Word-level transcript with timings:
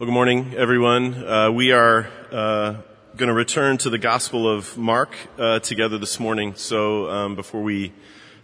Well, 0.00 0.06
good 0.06 0.14
morning, 0.14 0.54
everyone. 0.56 1.12
Uh, 1.12 1.50
we 1.50 1.72
are 1.72 2.08
uh, 2.32 2.76
going 3.18 3.28
to 3.28 3.34
return 3.34 3.76
to 3.76 3.90
the 3.90 3.98
Gospel 3.98 4.50
of 4.50 4.78
Mark 4.78 5.14
uh, 5.38 5.58
together 5.58 5.98
this 5.98 6.18
morning. 6.18 6.54
So, 6.54 7.10
um, 7.10 7.36
before 7.36 7.62
we 7.62 7.92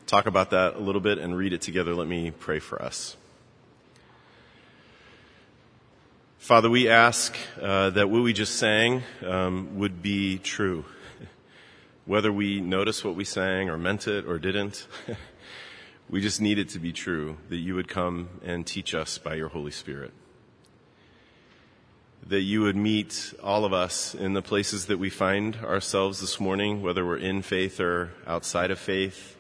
talk 0.07 0.27
about 0.27 0.51
that 0.51 0.75
a 0.75 0.79
little 0.79 1.01
bit 1.01 1.17
and 1.17 1.35
read 1.35 1.55
it 1.55 1.63
together, 1.63 1.95
let 1.95 2.09
me 2.09 2.31
pray 2.31 2.59
for 2.59 2.83
us. 2.83 3.17
Father, 6.37 6.69
we 6.69 6.91
ask 6.91 7.35
uh, 7.59 7.89
that 7.89 8.11
what 8.11 8.23
we 8.23 8.35
just 8.35 8.57
sang 8.57 9.03
um, 9.25 9.79
would 9.79 10.03
be 10.03 10.37
true. 10.37 10.85
Whether 12.05 12.31
we 12.31 12.61
noticed 12.61 13.03
what 13.03 13.15
we 13.15 13.25
sang 13.25 13.71
or 13.71 13.79
meant 13.79 14.09
it 14.09 14.27
or 14.27 14.39
didn't, 14.39 14.87
we 16.11 16.21
just 16.21 16.39
need 16.39 16.59
it 16.59 16.69
to 16.69 16.79
be 16.79 16.93
true 16.93 17.39
that 17.49 17.57
you 17.57 17.75
would 17.77 17.89
come 17.89 18.29
and 18.45 18.67
teach 18.67 18.95
us 18.95 19.17
by 19.17 19.37
your 19.37 19.49
Holy 19.49 19.73
Spirit 19.73 20.13
that 22.29 22.41
you 22.41 22.63
would 22.63 22.77
meet 22.77 23.33
all 23.43 23.65
of 23.65 23.73
us 23.73 24.15
in 24.15 24.33
the 24.33 24.43
places 24.43 24.87
that 24.87 24.99
we 24.99 25.11
find 25.11 25.57
ourselves 25.57 26.21
this 26.21 26.41
morning, 26.41 26.83
whether 26.83 27.07
we're 27.07 27.17
in 27.17 27.41
faith 27.41 27.79
or 27.79 28.11
outside 28.27 28.71
of 28.73 28.79
faith, 28.79 29.37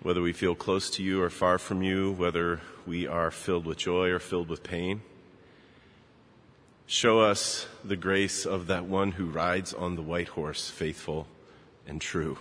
whether 0.00 0.22
we 0.22 0.32
feel 0.32 0.54
close 0.54 0.88
to 0.88 1.02
you 1.02 1.20
or 1.20 1.30
far 1.30 1.58
from 1.58 1.82
you, 1.82 2.12
whether 2.12 2.60
we 2.86 3.08
are 3.08 3.32
filled 3.32 3.66
with 3.66 3.76
joy 3.76 4.08
or 4.08 4.20
filled 4.20 4.48
with 4.48 4.62
pain. 4.62 5.02
Show 6.86 7.20
us 7.20 7.66
the 7.84 7.96
grace 7.96 8.46
of 8.46 8.68
that 8.68 8.84
one 8.84 9.12
who 9.12 9.26
rides 9.26 9.74
on 9.74 9.96
the 9.96 10.02
white 10.02 10.28
horse, 10.28 10.70
faithful 10.70 11.26
and 11.88 12.00
true. 12.00 12.38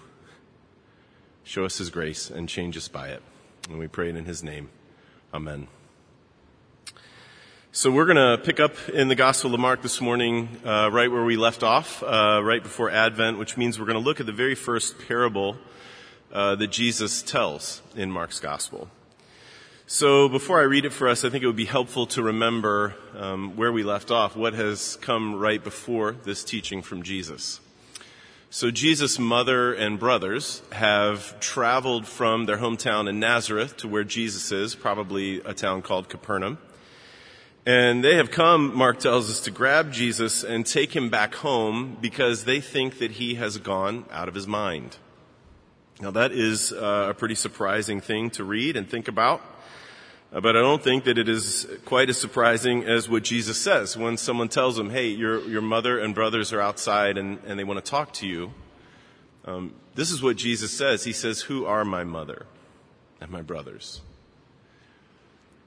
Show 1.43 1.65
us 1.65 1.79
his 1.79 1.90
grace 1.90 2.29
and 2.29 2.48
change 2.48 2.77
us 2.77 2.88
by 2.88 3.09
it. 3.09 3.23
And 3.68 3.79
we 3.79 3.88
pray 3.88 4.10
it 4.10 4.15
in 4.15 4.26
his 4.26 4.43
name. 4.43 4.70
Amen. 5.34 5.68
So 7.77 7.91
we're 7.91 8.11
going 8.11 8.39
to 8.39 8.43
pick 8.43 8.59
up 8.59 8.89
in 8.89 9.07
the 9.07 9.13
Gospel 9.13 9.53
of 9.53 9.59
Mark 9.59 9.83
this 9.83 10.01
morning, 10.01 10.49
uh, 10.65 10.89
right 10.91 11.11
where 11.11 11.23
we 11.23 11.37
left 11.37 11.61
off, 11.61 12.01
uh, 12.01 12.41
right 12.43 12.63
before 12.63 12.89
Advent, 12.89 13.37
which 13.37 13.55
means 13.55 13.77
we're 13.77 13.85
going 13.85 13.99
to 13.99 14.03
look 14.03 14.20
at 14.20 14.25
the 14.25 14.31
very 14.31 14.55
first 14.55 14.97
parable 15.07 15.57
uh, 16.33 16.55
that 16.55 16.71
Jesus 16.71 17.21
tells 17.21 17.83
in 17.95 18.11
Mark's 18.11 18.39
Gospel. 18.39 18.89
So 19.85 20.27
before 20.27 20.59
I 20.59 20.63
read 20.63 20.85
it 20.85 20.89
for 20.91 21.07
us, 21.07 21.23
I 21.23 21.29
think 21.29 21.43
it 21.43 21.45
would 21.45 21.55
be 21.55 21.65
helpful 21.65 22.07
to 22.07 22.23
remember 22.23 22.95
um, 23.15 23.55
where 23.55 23.71
we 23.71 23.83
left 23.83 24.09
off, 24.09 24.35
what 24.35 24.55
has 24.55 24.95
come 24.95 25.35
right 25.35 25.63
before 25.63 26.13
this 26.13 26.43
teaching 26.43 26.81
from 26.81 27.03
Jesus. 27.03 27.59
So 28.49 28.71
Jesus' 28.71 29.20
mother 29.20 29.71
and 29.71 29.99
brothers 29.99 30.63
have 30.71 31.39
traveled 31.39 32.07
from 32.07 32.48
their 32.48 32.57
hometown 32.57 33.07
in 33.07 33.20
Nazareth 33.20 33.77
to 33.77 33.87
where 33.87 34.03
Jesus 34.03 34.51
is, 34.51 34.73
probably 34.73 35.41
a 35.41 35.53
town 35.53 35.83
called 35.83 36.09
Capernaum. 36.09 36.57
And 37.68 38.01
they 38.01 38.15
have 38.15 38.32
come, 38.32 38.73
Mark 38.73 38.98
tells 38.98 39.29
us, 39.29 39.41
to 39.41 39.51
grab 39.51 39.91
Jesus 39.91 40.41
and 40.41 40.65
take 40.65 40.96
him 40.96 41.10
back 41.10 41.35
home 41.35 41.98
because 41.99 42.46
they 42.46 42.62
think 42.62 42.99
that 42.99 43.12
he 43.12 43.35
has 43.35 43.57
gone 43.57 44.05
out 44.10 44.29
of 44.29 44.35
his 44.35 44.48
mind. 44.48 44.96
Now 45.99 46.12
that 46.12 46.32
is 46.32 46.71
uh, 46.71 47.07
a 47.10 47.13
pretty 47.13 47.35
surprising 47.35 47.99
thing 47.99 48.29
to 48.32 48.45
read 48.45 48.77
and 48.77 48.90
think 48.90 49.10
about. 49.10 49.41
Uh, 50.32 50.40
but 50.40 50.55
I 50.55 50.62
don't 50.62 50.82
think 50.82 51.04
that 51.04 51.18
it 51.18 51.27
is 51.27 51.68
quite 51.84 52.10
as 52.10 52.18
surprising 52.18 52.85
as 52.85 53.10
what 53.10 53.23
Jesus 53.23 53.57
says 53.57 53.98
when 53.98 54.15
someone 54.15 54.48
tells 54.48 54.79
him, 54.79 54.90
hey, 54.90 55.10
your, 55.10 55.41
your 55.41 55.62
mother 55.62 55.99
and 55.99 56.15
brothers 56.15 56.54
are 56.54 56.62
outside 56.62 57.18
and, 57.18 57.38
and 57.45 57.60
they 57.60 57.65
want 57.65 57.84
to 57.84 57.91
talk 57.91 58.13
to 58.13 58.27
you. 58.27 58.54
Um, 59.43 59.73
this 59.93 60.12
is 60.12 60.23
what 60.23 60.38
Jesus 60.38 60.71
says. 60.71 61.04
He 61.04 61.12
says, 61.12 61.41
who 61.41 61.65
are 61.65 61.84
my 61.84 62.05
mother 62.05 62.45
and 63.20 63.29
my 63.29 63.41
brothers? 63.41 63.99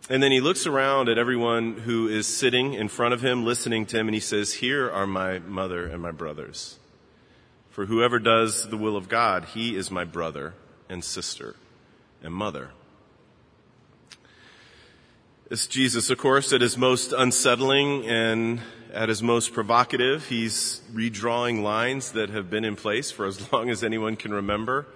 And 0.08 0.22
then 0.22 0.32
he 0.32 0.40
looks 0.40 0.66
around 0.66 1.08
at 1.08 1.18
everyone 1.18 1.74
who 1.74 2.08
is 2.08 2.26
sitting 2.26 2.74
in 2.74 2.88
front 2.88 3.14
of 3.14 3.20
him, 3.20 3.44
listening 3.44 3.86
to 3.86 3.98
him, 3.98 4.08
and 4.08 4.14
he 4.14 4.20
says, 4.20 4.54
Here 4.54 4.90
are 4.90 5.06
my 5.06 5.38
mother 5.40 5.86
and 5.86 6.02
my 6.02 6.10
brothers. 6.10 6.78
For 7.70 7.86
whoever 7.86 8.18
does 8.18 8.68
the 8.68 8.76
will 8.76 8.96
of 8.96 9.08
God, 9.08 9.44
he 9.44 9.76
is 9.76 9.90
my 9.90 10.04
brother 10.04 10.54
and 10.88 11.04
sister 11.04 11.54
and 12.22 12.34
mother. 12.34 12.70
It's 15.50 15.66
Jesus, 15.66 16.10
of 16.10 16.18
course, 16.18 16.52
at 16.52 16.60
his 16.60 16.76
most 16.76 17.12
unsettling 17.12 18.06
and 18.06 18.60
at 18.92 19.08
his 19.08 19.22
most 19.22 19.52
provocative. 19.52 20.28
He's 20.28 20.80
redrawing 20.92 21.62
lines 21.62 22.12
that 22.12 22.30
have 22.30 22.50
been 22.50 22.64
in 22.64 22.76
place 22.76 23.10
for 23.10 23.26
as 23.26 23.52
long 23.52 23.70
as 23.70 23.82
anyone 23.82 24.16
can 24.16 24.32
remember. 24.32 24.86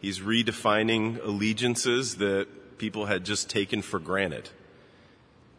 He's 0.00 0.20
redefining 0.20 1.22
allegiances 1.24 2.16
that 2.16 2.48
people 2.78 3.06
had 3.06 3.24
just 3.24 3.48
taken 3.50 3.82
for 3.82 3.98
granted. 3.98 4.50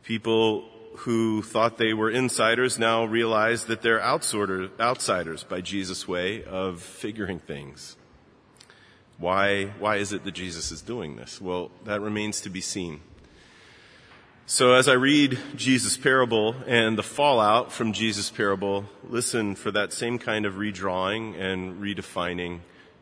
People 0.03 0.65
who 0.97 1.43
thought 1.43 1.77
they 1.77 1.93
were 1.93 2.09
insiders 2.09 2.79
now 2.79 3.05
realize 3.05 3.65
that 3.65 3.81
they're 3.81 4.01
outsiders 4.01 5.43
by 5.43 5.61
Jesus' 5.61 6.07
way 6.07 6.43
of 6.43 6.81
figuring 6.81 7.39
things. 7.39 7.95
Why, 9.19 9.65
why 9.79 9.97
is 9.97 10.13
it 10.13 10.23
that 10.25 10.33
Jesus 10.33 10.71
is 10.71 10.81
doing 10.81 11.15
this? 11.15 11.41
Well, 11.41 11.71
that 11.85 12.01
remains 12.01 12.41
to 12.41 12.49
be 12.49 12.61
seen. 12.61 13.01
So 14.45 14.73
as 14.73 14.87
I 14.87 14.93
read 14.93 15.37
Jesus' 15.55 15.97
parable 15.97 16.55
and 16.65 16.97
the 16.97 17.03
fallout 17.03 17.71
from 17.71 17.93
Jesus' 17.93 18.29
parable, 18.29 18.85
listen 19.03 19.55
for 19.55 19.71
that 19.71 19.91
same 19.91 20.17
kind 20.17 20.45
of 20.45 20.53
redrawing 20.53 21.37
and 21.39 21.81
redefining 21.81 22.59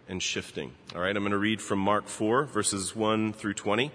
and 0.09 0.23
shifting. 0.23 0.73
All 0.95 1.01
right, 1.01 1.15
I'm 1.15 1.21
going 1.21 1.31
to 1.31 1.37
read 1.37 1.61
from 1.61 1.79
Mark 1.79 2.07
4 2.07 2.45
verses 2.45 2.95
1 2.95 3.33
through 3.33 3.53
20. 3.53 3.91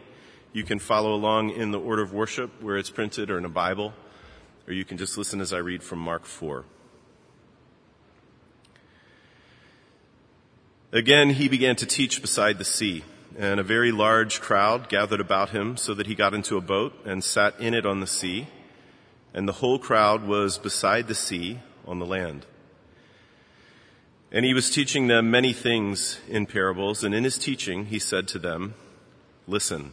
You 0.52 0.64
can 0.64 0.80
follow 0.80 1.14
along 1.14 1.50
in 1.50 1.70
the 1.70 1.78
order 1.78 2.02
of 2.02 2.12
worship 2.12 2.60
where 2.60 2.76
it's 2.76 2.90
printed 2.90 3.30
or 3.30 3.38
in 3.38 3.44
a 3.44 3.48
Bible, 3.48 3.92
or 4.66 4.72
you 4.72 4.84
can 4.84 4.98
just 4.98 5.16
listen 5.16 5.40
as 5.40 5.52
I 5.52 5.58
read 5.58 5.82
from 5.82 6.00
Mark 6.00 6.26
4. 6.26 6.64
Again, 10.92 11.30
he 11.30 11.48
began 11.48 11.76
to 11.76 11.86
teach 11.86 12.20
beside 12.20 12.58
the 12.58 12.64
sea, 12.64 13.04
and 13.38 13.60
a 13.60 13.62
very 13.62 13.92
large 13.92 14.40
crowd 14.40 14.88
gathered 14.88 15.20
about 15.20 15.50
him 15.50 15.76
so 15.76 15.94
that 15.94 16.08
he 16.08 16.16
got 16.16 16.34
into 16.34 16.56
a 16.56 16.60
boat 16.60 16.98
and 17.04 17.22
sat 17.22 17.54
in 17.60 17.72
it 17.72 17.86
on 17.86 18.00
the 18.00 18.06
sea, 18.08 18.48
and 19.32 19.46
the 19.46 19.52
whole 19.52 19.78
crowd 19.78 20.24
was 20.24 20.58
beside 20.58 21.06
the 21.06 21.14
sea 21.14 21.60
on 21.86 22.00
the 22.00 22.06
land. 22.06 22.44
And 24.32 24.44
he 24.44 24.52
was 24.52 24.68
teaching 24.68 25.06
them 25.06 25.30
many 25.30 25.52
things 25.52 26.18
in 26.28 26.46
parables, 26.46 27.04
and 27.04 27.14
in 27.14 27.22
his 27.22 27.38
teaching 27.38 27.86
he 27.86 28.00
said 28.00 28.26
to 28.28 28.40
them, 28.40 28.74
Listen. 29.46 29.92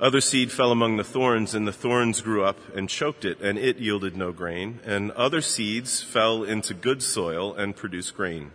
Other 0.00 0.20
seed 0.20 0.52
fell 0.52 0.70
among 0.70 0.96
the 0.96 1.04
thorns, 1.04 1.56
and 1.56 1.66
the 1.66 1.72
thorns 1.72 2.20
grew 2.20 2.44
up 2.44 2.58
and 2.76 2.88
choked 2.88 3.24
it, 3.24 3.40
and 3.40 3.58
it 3.58 3.78
yielded 3.78 4.16
no 4.16 4.30
grain. 4.30 4.78
And 4.84 5.10
other 5.12 5.40
seeds 5.40 6.02
fell 6.02 6.44
into 6.44 6.72
good 6.72 7.02
soil 7.02 7.52
and 7.52 7.74
produced 7.74 8.14
grain, 8.14 8.52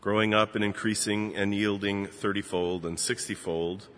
growing 0.00 0.32
up 0.32 0.54
and 0.54 0.62
increasing 0.62 1.34
and 1.34 1.52
yielding 1.52 2.06
thirtyfold 2.06 2.84
and 2.84 3.00
sixtyfold 3.00 3.88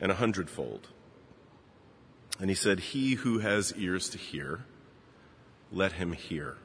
and 0.00 0.10
a 0.10 0.16
hundredfold. 0.16 0.88
And 2.40 2.50
he 2.50 2.56
said, 2.56 2.80
He 2.80 3.14
who 3.14 3.38
has 3.38 3.72
ears 3.76 4.08
to 4.10 4.18
hear, 4.18 4.64
let 5.70 5.92
him 5.92 6.12
hear. 6.12 6.56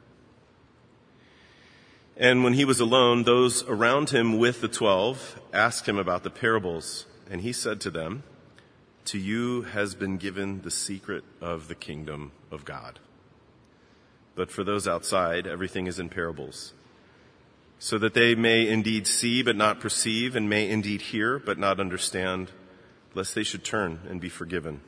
And 2.17 2.43
when 2.43 2.53
he 2.53 2.65
was 2.65 2.79
alone, 2.79 3.23
those 3.23 3.63
around 3.67 4.09
him 4.09 4.39
with 4.39 4.61
the 4.61 4.67
twelve 4.67 5.39
asked 5.53 5.87
him 5.87 5.99
about 5.99 6.23
the 6.23 6.29
parables, 6.31 7.05
and 7.29 7.41
he 7.41 7.53
said 7.53 7.79
to 7.81 7.91
them, 7.91 8.23
to 9.05 9.17
you 9.17 9.63
has 9.63 9.95
been 9.95 10.17
given 10.17 10.61
the 10.61 10.71
secret 10.71 11.23
of 11.39 11.67
the 11.67 11.75
kingdom 11.75 12.31
of 12.51 12.65
God. 12.65 12.99
But 14.35 14.51
for 14.51 14.63
those 14.63 14.87
outside, 14.87 15.47
everything 15.47 15.87
is 15.87 15.99
in 15.99 16.09
parables, 16.09 16.73
so 17.79 17.97
that 17.97 18.13
they 18.13 18.35
may 18.35 18.67
indeed 18.67 19.07
see 19.07 19.43
but 19.43 19.55
not 19.55 19.79
perceive, 19.79 20.35
and 20.35 20.49
may 20.49 20.69
indeed 20.69 21.01
hear 21.01 21.39
but 21.39 21.57
not 21.57 21.79
understand, 21.79 22.51
lest 23.13 23.35
they 23.35 23.43
should 23.43 23.63
turn 23.63 23.99
and 24.09 24.21
be 24.21 24.29
forgiven. 24.29 24.81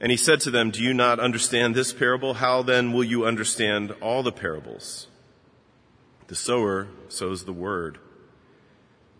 And 0.00 0.10
he 0.10 0.16
said 0.16 0.40
to 0.40 0.50
them, 0.50 0.72
Do 0.72 0.82
you 0.82 0.92
not 0.92 1.20
understand 1.20 1.74
this 1.74 1.92
parable? 1.92 2.34
How 2.34 2.62
then 2.62 2.92
will 2.92 3.04
you 3.04 3.24
understand 3.24 3.92
all 4.00 4.24
the 4.24 4.32
parables? 4.32 5.06
The 6.26 6.34
sower 6.34 6.88
sows 7.08 7.44
the 7.44 7.52
word. 7.52 7.98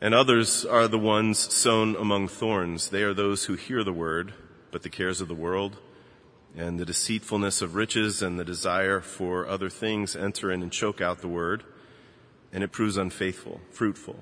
And 0.00 0.14
others 0.14 0.64
are 0.64 0.88
the 0.88 0.98
ones 0.98 1.38
sown 1.38 1.96
among 1.96 2.28
thorns. 2.28 2.90
They 2.90 3.02
are 3.02 3.14
those 3.14 3.44
who 3.44 3.54
hear 3.54 3.82
the 3.82 3.92
word, 3.92 4.34
but 4.70 4.82
the 4.82 4.90
cares 4.90 5.20
of 5.20 5.28
the 5.28 5.34
world 5.34 5.78
and 6.56 6.78
the 6.78 6.84
deceitfulness 6.84 7.62
of 7.62 7.74
riches 7.74 8.22
and 8.22 8.38
the 8.38 8.44
desire 8.44 9.00
for 9.00 9.46
other 9.46 9.68
things 9.68 10.14
enter 10.14 10.50
in 10.52 10.62
and 10.62 10.70
choke 10.70 11.00
out 11.00 11.20
the 11.20 11.28
word, 11.28 11.64
and 12.52 12.62
it 12.62 12.70
proves 12.70 12.96
unfaithful, 12.96 13.60
fruitful. 13.70 14.20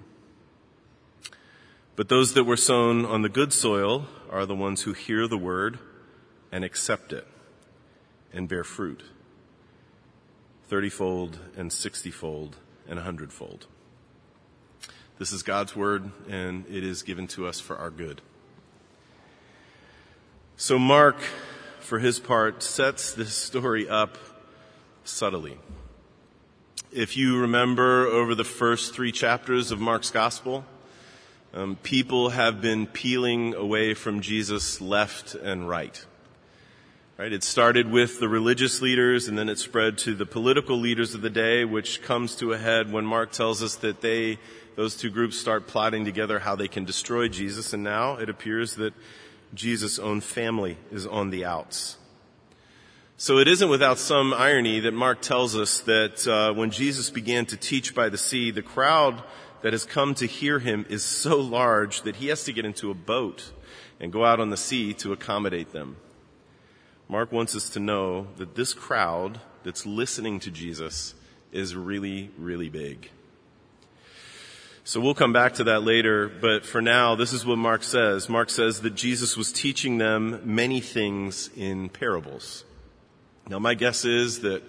But 1.94 2.08
those 2.08 2.32
that 2.32 2.44
were 2.44 2.56
sown 2.56 3.04
on 3.04 3.20
the 3.20 3.28
good 3.28 3.52
soil 3.52 4.06
are 4.30 4.46
the 4.46 4.54
ones 4.54 4.82
who 4.82 4.94
hear 4.94 5.28
the 5.28 5.36
word 5.36 5.78
and 6.50 6.64
accept 6.64 7.12
it 7.12 7.26
and 8.32 8.48
bear 8.48 8.64
fruit. 8.64 9.02
Thirtyfold 10.70 11.36
and 11.54 11.70
sixtyfold 11.70 12.56
and 12.88 12.98
a 12.98 13.02
hundredfold. 13.02 13.66
This 15.22 15.30
is 15.30 15.44
God's 15.44 15.76
word 15.76 16.10
and 16.28 16.64
it 16.68 16.82
is 16.82 17.04
given 17.04 17.28
to 17.28 17.46
us 17.46 17.60
for 17.60 17.76
our 17.76 17.90
good. 17.90 18.20
So 20.56 20.80
Mark, 20.80 21.16
for 21.78 22.00
his 22.00 22.18
part, 22.18 22.60
sets 22.60 23.14
this 23.14 23.32
story 23.32 23.88
up 23.88 24.18
subtly. 25.04 25.58
If 26.90 27.16
you 27.16 27.38
remember 27.38 28.04
over 28.06 28.34
the 28.34 28.42
first 28.42 28.96
three 28.96 29.12
chapters 29.12 29.70
of 29.70 29.78
Mark's 29.78 30.10
gospel, 30.10 30.64
um, 31.54 31.76
people 31.84 32.30
have 32.30 32.60
been 32.60 32.88
peeling 32.88 33.54
away 33.54 33.94
from 33.94 34.22
Jesus 34.22 34.80
left 34.80 35.36
and 35.36 35.68
right. 35.68 36.04
Right? 37.16 37.32
It 37.32 37.44
started 37.44 37.88
with 37.88 38.18
the 38.18 38.28
religious 38.28 38.82
leaders 38.82 39.28
and 39.28 39.38
then 39.38 39.48
it 39.48 39.60
spread 39.60 39.98
to 39.98 40.16
the 40.16 40.26
political 40.26 40.80
leaders 40.80 41.14
of 41.14 41.20
the 41.20 41.30
day, 41.30 41.64
which 41.64 42.02
comes 42.02 42.34
to 42.36 42.52
a 42.52 42.58
head 42.58 42.90
when 42.90 43.06
Mark 43.06 43.30
tells 43.30 43.62
us 43.62 43.76
that 43.76 44.00
they, 44.00 44.40
those 44.74 44.96
two 44.96 45.10
groups 45.10 45.38
start 45.38 45.66
plotting 45.66 46.04
together 46.04 46.38
how 46.38 46.56
they 46.56 46.68
can 46.68 46.84
destroy 46.84 47.28
Jesus. 47.28 47.72
And 47.72 47.82
now 47.82 48.16
it 48.16 48.28
appears 48.28 48.76
that 48.76 48.94
Jesus' 49.54 49.98
own 49.98 50.20
family 50.20 50.78
is 50.90 51.06
on 51.06 51.30
the 51.30 51.44
outs. 51.44 51.98
So 53.16 53.38
it 53.38 53.46
isn't 53.46 53.68
without 53.68 53.98
some 53.98 54.34
irony 54.34 54.80
that 54.80 54.94
Mark 54.94 55.20
tells 55.20 55.56
us 55.56 55.80
that 55.80 56.26
uh, 56.26 56.54
when 56.54 56.70
Jesus 56.70 57.10
began 57.10 57.46
to 57.46 57.56
teach 57.56 57.94
by 57.94 58.08
the 58.08 58.18
sea, 58.18 58.50
the 58.50 58.62
crowd 58.62 59.22
that 59.60 59.72
has 59.72 59.84
come 59.84 60.14
to 60.16 60.26
hear 60.26 60.58
him 60.58 60.84
is 60.88 61.04
so 61.04 61.36
large 61.38 62.02
that 62.02 62.16
he 62.16 62.28
has 62.28 62.44
to 62.44 62.52
get 62.52 62.64
into 62.64 62.90
a 62.90 62.94
boat 62.94 63.52
and 64.00 64.12
go 64.12 64.24
out 64.24 64.40
on 64.40 64.50
the 64.50 64.56
sea 64.56 64.92
to 64.94 65.12
accommodate 65.12 65.72
them. 65.72 65.96
Mark 67.08 67.30
wants 67.30 67.54
us 67.54 67.68
to 67.70 67.78
know 67.78 68.26
that 68.38 68.56
this 68.56 68.74
crowd 68.74 69.40
that's 69.62 69.86
listening 69.86 70.40
to 70.40 70.50
Jesus 70.50 71.14
is 71.52 71.76
really, 71.76 72.30
really 72.38 72.70
big. 72.70 73.10
So 74.84 75.00
we'll 75.00 75.14
come 75.14 75.32
back 75.32 75.54
to 75.54 75.64
that 75.64 75.84
later, 75.84 76.28
but 76.28 76.66
for 76.66 76.82
now, 76.82 77.14
this 77.14 77.32
is 77.32 77.46
what 77.46 77.56
Mark 77.56 77.84
says. 77.84 78.28
Mark 78.28 78.50
says 78.50 78.80
that 78.80 78.94
Jesus 78.94 79.36
was 79.36 79.52
teaching 79.52 79.98
them 79.98 80.40
many 80.44 80.80
things 80.80 81.50
in 81.56 81.88
parables. 81.88 82.64
Now 83.48 83.58
my 83.58 83.74
guess 83.74 84.04
is 84.04 84.40
that 84.40 84.62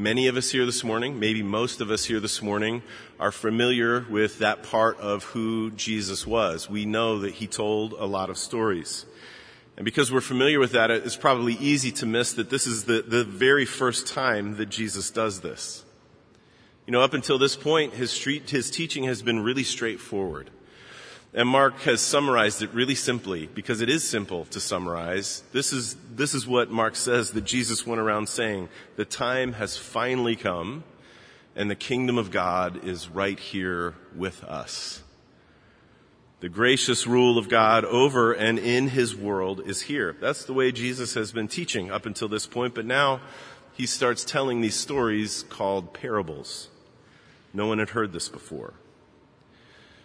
Many 0.00 0.28
of 0.28 0.36
us 0.38 0.50
here 0.50 0.64
this 0.64 0.82
morning, 0.82 1.20
maybe 1.20 1.42
most 1.42 1.82
of 1.82 1.90
us 1.90 2.06
here 2.06 2.20
this 2.20 2.40
morning, 2.40 2.82
are 3.18 3.30
familiar 3.30 4.06
with 4.08 4.38
that 4.38 4.62
part 4.62 4.98
of 4.98 5.24
who 5.24 5.72
Jesus 5.72 6.26
was. 6.26 6.70
We 6.70 6.86
know 6.86 7.18
that 7.18 7.34
he 7.34 7.46
told 7.46 7.92
a 7.92 8.06
lot 8.06 8.30
of 8.30 8.38
stories. 8.38 9.04
And 9.76 9.84
because 9.84 10.10
we're 10.10 10.22
familiar 10.22 10.58
with 10.58 10.72
that, 10.72 10.90
it's 10.90 11.16
probably 11.16 11.52
easy 11.52 11.92
to 11.92 12.06
miss 12.06 12.32
that 12.32 12.48
this 12.48 12.66
is 12.66 12.84
the, 12.84 13.02
the 13.02 13.24
very 13.24 13.66
first 13.66 14.06
time 14.06 14.56
that 14.56 14.70
Jesus 14.70 15.10
does 15.10 15.42
this. 15.42 15.84
You 16.90 16.94
know, 16.94 17.02
up 17.02 17.14
until 17.14 17.38
this 17.38 17.54
point, 17.54 17.94
his, 17.94 18.10
street, 18.10 18.50
his 18.50 18.68
teaching 18.68 19.04
has 19.04 19.22
been 19.22 19.44
really 19.44 19.62
straightforward. 19.62 20.50
And 21.32 21.48
Mark 21.48 21.78
has 21.82 22.00
summarized 22.00 22.62
it 22.62 22.74
really 22.74 22.96
simply 22.96 23.46
because 23.46 23.80
it 23.80 23.88
is 23.88 24.02
simple 24.02 24.46
to 24.46 24.58
summarize. 24.58 25.44
This 25.52 25.72
is, 25.72 25.94
this 26.12 26.34
is 26.34 26.48
what 26.48 26.68
Mark 26.68 26.96
says 26.96 27.30
that 27.30 27.44
Jesus 27.44 27.86
went 27.86 28.00
around 28.00 28.28
saying. 28.28 28.70
The 28.96 29.04
time 29.04 29.52
has 29.52 29.76
finally 29.76 30.34
come 30.34 30.82
and 31.54 31.70
the 31.70 31.76
kingdom 31.76 32.18
of 32.18 32.32
God 32.32 32.84
is 32.84 33.08
right 33.08 33.38
here 33.38 33.94
with 34.16 34.42
us. 34.42 35.04
The 36.40 36.48
gracious 36.48 37.06
rule 37.06 37.38
of 37.38 37.48
God 37.48 37.84
over 37.84 38.32
and 38.32 38.58
in 38.58 38.88
his 38.88 39.14
world 39.14 39.62
is 39.64 39.82
here. 39.82 40.16
That's 40.20 40.44
the 40.44 40.54
way 40.54 40.72
Jesus 40.72 41.14
has 41.14 41.30
been 41.30 41.46
teaching 41.46 41.88
up 41.88 42.04
until 42.04 42.26
this 42.26 42.48
point, 42.48 42.74
but 42.74 42.84
now 42.84 43.20
he 43.74 43.86
starts 43.86 44.24
telling 44.24 44.60
these 44.60 44.74
stories 44.74 45.44
called 45.48 45.94
parables. 45.94 46.66
No 47.52 47.66
one 47.66 47.78
had 47.78 47.90
heard 47.90 48.12
this 48.12 48.28
before. 48.28 48.74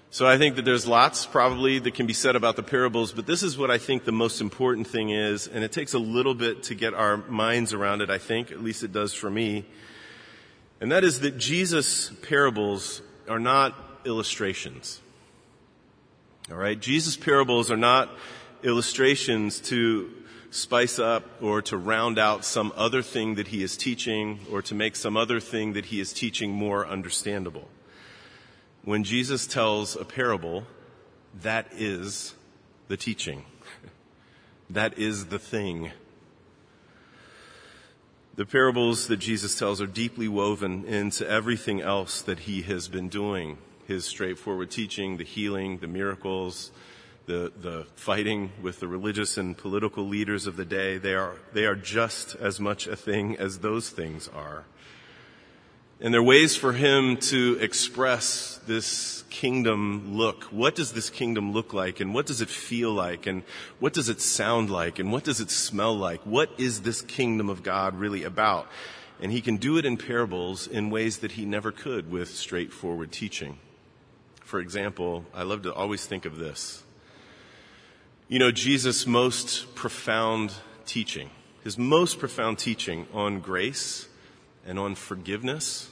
So 0.10 0.26
I 0.26 0.38
think 0.38 0.56
that 0.56 0.64
there's 0.64 0.88
lots 0.88 1.26
probably 1.26 1.78
that 1.80 1.94
can 1.94 2.08
be 2.08 2.14
said 2.14 2.36
about 2.38 2.56
the 2.56 2.64
parables, 2.64 3.12
but 3.12 3.26
this 3.26 3.44
is 3.44 3.58
what 3.58 3.70
I 3.70 3.78
think 3.78 4.06
the 4.06 4.14
most 4.14 4.40
important 4.40 4.88
thing 4.88 5.10
is, 5.10 5.48
and 5.48 5.64
it 5.64 5.74
takes 5.74 5.94
a 5.94 6.00
little 6.00 6.34
bit 6.34 6.64
to 6.64 6.76
get 6.76 6.94
our 6.94 7.18
minds 7.18 7.74
around 7.74 8.02
it, 8.02 8.10
I 8.10 8.18
think, 8.18 8.52
at 8.52 8.64
least 8.64 8.84
it 8.84 8.94
does 8.94 9.14
for 9.14 9.30
me. 9.30 9.66
And 10.80 10.92
that 10.92 11.04
is 11.04 11.20
that 11.20 11.38
Jesus' 11.38 12.12
parables 12.22 13.02
are 13.28 13.40
not 13.40 13.76
illustrations. 14.06 15.02
Alright? 16.50 16.80
Jesus' 16.80 17.18
parables 17.18 17.70
are 17.70 17.78
not 17.78 18.10
illustrations 18.64 19.60
to 19.62 20.12
spice 20.56 21.00
up 21.00 21.24
or 21.42 21.62
to 21.62 21.76
round 21.76 22.18
out 22.18 22.46
some 22.46 22.72
other 22.78 23.02
thing 23.02 23.36
that 23.36 23.50
he 23.50 23.62
is 23.62 23.76
teaching 23.76 24.40
or 24.50 24.62
to 24.62 24.74
make 24.74 24.96
some 24.96 25.18
other 25.18 25.40
thing 25.40 25.74
that 25.74 25.86
he 25.86 26.00
is 26.00 26.14
teaching 26.14 26.52
more 26.52 26.88
understandable. 26.88 27.68
When 28.84 29.04
Jesus 29.04 29.48
tells 29.48 29.98
a 29.98 30.06
parable, 30.06 30.66
that 31.42 31.68
is 31.74 32.36
the 32.88 32.96
teaching. 32.96 33.44
that 34.70 34.98
is 34.98 35.26
the 35.26 35.40
thing. 35.40 35.92
The 38.36 38.46
parables 38.46 39.08
that 39.08 39.18
Jesus 39.18 39.60
tells 39.60 39.82
are 39.82 39.88
deeply 39.88 40.30
woven 40.30 40.86
into 40.86 41.28
everything 41.30 41.82
else 41.82 42.22
that 42.22 42.40
he 42.40 42.62
has 42.62 42.88
been 42.88 43.10
doing. 43.10 43.58
His 43.88 44.06
straightforward 44.06 44.72
teaching, 44.72 45.18
the 45.18 45.26
healing, 45.26 45.80
the 45.80 45.88
miracles, 45.88 46.72
the, 47.26 47.52
the 47.56 47.86
fighting 47.96 48.52
with 48.62 48.80
the 48.80 48.88
religious 48.88 49.38
and 49.38 49.58
political 49.58 50.06
leaders 50.06 50.48
of 50.48 50.58
the 50.58 50.66
day. 50.66 50.98
They 50.98 51.16
are, 51.16 51.36
they 51.54 51.66
are 51.66 51.76
just 51.76 52.36
as 52.36 52.60
much 52.60 52.88
a 52.88 52.96
thing 52.96 53.36
as 53.38 53.60
those 53.60 53.90
things 53.90 54.28
are. 54.28 54.66
And 56.02 56.14
there 56.14 56.22
are 56.22 56.26
ways 56.26 56.58
for 56.58 56.74
him 56.74 57.18
to 57.18 57.58
express 57.62 58.60
this 58.68 59.24
kingdom 59.30 60.18
look. 60.18 60.44
What 60.46 60.76
does 60.76 60.92
this 60.92 61.10
kingdom 61.10 61.54
look 61.54 61.74
like? 61.74 62.02
And 62.02 62.14
what 62.14 62.26
does 62.26 62.42
it 62.42 62.50
feel 62.50 62.92
like? 62.92 63.28
And 63.28 63.44
what 63.80 63.94
does 63.94 64.10
it 64.10 64.20
sound 64.20 64.70
like? 64.70 65.00
And 65.00 65.12
what 65.12 65.24
does 65.24 65.40
it 65.40 65.50
smell 65.50 65.96
like? 65.96 66.22
What 66.26 66.50
is 66.58 66.82
this 66.82 67.02
kingdom 67.02 67.50
of 67.50 67.64
God 67.64 67.96
really 67.96 68.24
about? 68.24 68.68
And 69.22 69.32
he 69.32 69.40
can 69.40 69.56
do 69.56 69.78
it 69.78 69.86
in 69.86 69.96
parables 69.96 70.68
in 70.68 70.90
ways 70.90 71.20
that 71.20 71.34
he 71.34 71.46
never 71.46 71.72
could 71.72 72.12
with 72.12 72.30
straightforward 72.30 73.14
teaching. 73.14 73.58
For 74.44 74.60
example, 74.60 75.26
I 75.34 75.44
love 75.44 75.64
to 75.64 75.74
always 75.74 76.06
think 76.06 76.26
of 76.26 76.38
this. 76.38 76.85
You 78.28 78.40
know, 78.40 78.50
Jesus' 78.50 79.06
most 79.06 79.76
profound 79.76 80.52
teaching, 80.88 81.30
his 81.64 81.78
most 81.78 82.18
profound 82.18 82.58
teaching 82.58 83.06
on 83.14 83.40
grace 83.40 84.08
and 84.66 84.80
on 84.80 84.96
forgiveness 84.96 85.92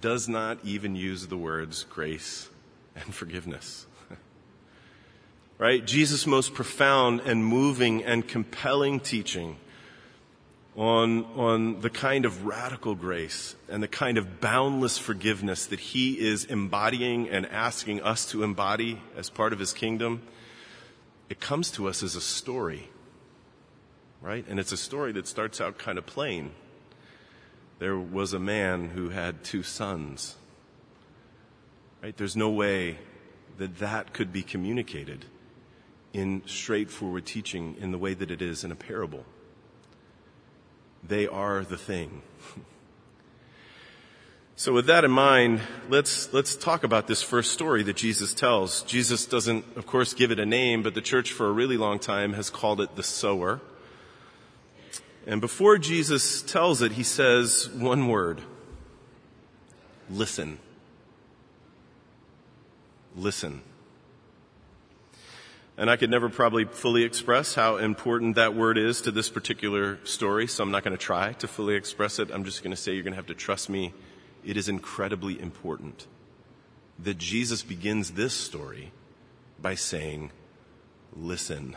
does 0.00 0.28
not 0.28 0.58
even 0.64 0.96
use 0.96 1.28
the 1.28 1.36
words 1.36 1.84
grace 1.84 2.48
and 2.96 3.14
forgiveness. 3.14 3.86
right? 5.58 5.86
Jesus' 5.86 6.26
most 6.26 6.52
profound 6.52 7.20
and 7.20 7.46
moving 7.46 8.02
and 8.02 8.26
compelling 8.26 8.98
teaching 8.98 9.56
on, 10.76 11.26
on 11.36 11.80
the 11.80 11.90
kind 11.90 12.24
of 12.24 12.44
radical 12.44 12.96
grace 12.96 13.54
and 13.68 13.80
the 13.80 13.88
kind 13.88 14.18
of 14.18 14.40
boundless 14.40 14.98
forgiveness 14.98 15.66
that 15.66 15.78
he 15.78 16.18
is 16.18 16.44
embodying 16.44 17.28
and 17.28 17.46
asking 17.46 18.02
us 18.02 18.28
to 18.32 18.42
embody 18.42 19.00
as 19.16 19.30
part 19.30 19.52
of 19.52 19.60
his 19.60 19.72
kingdom, 19.72 20.22
it 21.28 21.40
comes 21.40 21.70
to 21.72 21.88
us 21.88 22.02
as 22.02 22.16
a 22.16 22.20
story, 22.20 22.90
right? 24.20 24.44
And 24.48 24.60
it's 24.60 24.72
a 24.72 24.76
story 24.76 25.12
that 25.12 25.26
starts 25.26 25.60
out 25.60 25.78
kind 25.78 25.98
of 25.98 26.06
plain 26.06 26.52
there 27.78 27.98
was 27.98 28.32
a 28.32 28.38
man 28.38 28.88
who 28.90 29.10
had 29.10 29.44
two 29.44 29.62
sons. 29.62 30.36
Right? 32.02 32.16
There's 32.16 32.36
no 32.36 32.50
way 32.50 32.98
that 33.58 33.78
that 33.78 34.12
could 34.12 34.32
be 34.32 34.42
communicated 34.42 35.26
in 36.12 36.42
straightforward 36.46 37.26
teaching 37.26 37.76
in 37.78 37.90
the 37.90 37.98
way 37.98 38.14
that 38.14 38.30
it 38.30 38.40
is 38.40 38.64
in 38.64 38.72
a 38.72 38.76
parable.– 38.76 39.24
They 41.06 41.26
are 41.26 41.64
the 41.64 41.76
thing. 41.76 42.22
So 44.58 44.72
with 44.72 44.86
that 44.86 45.04
in 45.04 45.10
mind, 45.10 45.60
let's, 45.90 46.32
let's 46.32 46.56
talk 46.56 46.82
about 46.82 47.06
this 47.06 47.20
first 47.20 47.52
story 47.52 47.82
that 47.82 47.96
Jesus 47.96 48.32
tells. 48.32 48.80
Jesus 48.84 49.26
doesn't, 49.26 49.66
of 49.76 49.86
course, 49.86 50.14
give 50.14 50.30
it 50.30 50.38
a 50.38 50.46
name, 50.46 50.82
but 50.82 50.94
the 50.94 51.02
church 51.02 51.30
for 51.32 51.46
a 51.46 51.52
really 51.52 51.76
long 51.76 51.98
time 51.98 52.32
has 52.32 52.48
called 52.48 52.80
it 52.80 52.96
the 52.96 53.02
sower. 53.02 53.60
And 55.26 55.42
before 55.42 55.76
Jesus 55.76 56.40
tells 56.40 56.80
it, 56.80 56.92
he 56.92 57.02
says 57.02 57.68
one 57.68 58.08
word. 58.08 58.40
Listen. 60.08 60.58
Listen. 63.14 63.60
And 65.76 65.90
I 65.90 65.96
could 65.96 66.08
never 66.08 66.30
probably 66.30 66.64
fully 66.64 67.02
express 67.02 67.54
how 67.54 67.76
important 67.76 68.36
that 68.36 68.54
word 68.54 68.78
is 68.78 69.02
to 69.02 69.10
this 69.10 69.28
particular 69.28 69.98
story, 70.06 70.46
so 70.46 70.62
I'm 70.62 70.70
not 70.70 70.82
going 70.82 70.96
to 70.96 71.02
try 71.02 71.34
to 71.34 71.46
fully 71.46 71.74
express 71.74 72.18
it. 72.18 72.30
I'm 72.32 72.44
just 72.44 72.62
going 72.62 72.74
to 72.74 72.80
say 72.80 72.94
you're 72.94 73.02
going 73.02 73.12
to 73.12 73.16
have 73.16 73.26
to 73.26 73.34
trust 73.34 73.68
me. 73.68 73.92
It 74.46 74.56
is 74.56 74.68
incredibly 74.68 75.40
important 75.40 76.06
that 77.00 77.18
Jesus 77.18 77.64
begins 77.64 78.12
this 78.12 78.32
story 78.32 78.92
by 79.60 79.74
saying, 79.74 80.30
listen. 81.14 81.76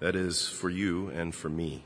That 0.00 0.16
is 0.16 0.48
for 0.48 0.70
you 0.70 1.10
and 1.10 1.34
for 1.34 1.50
me. 1.50 1.82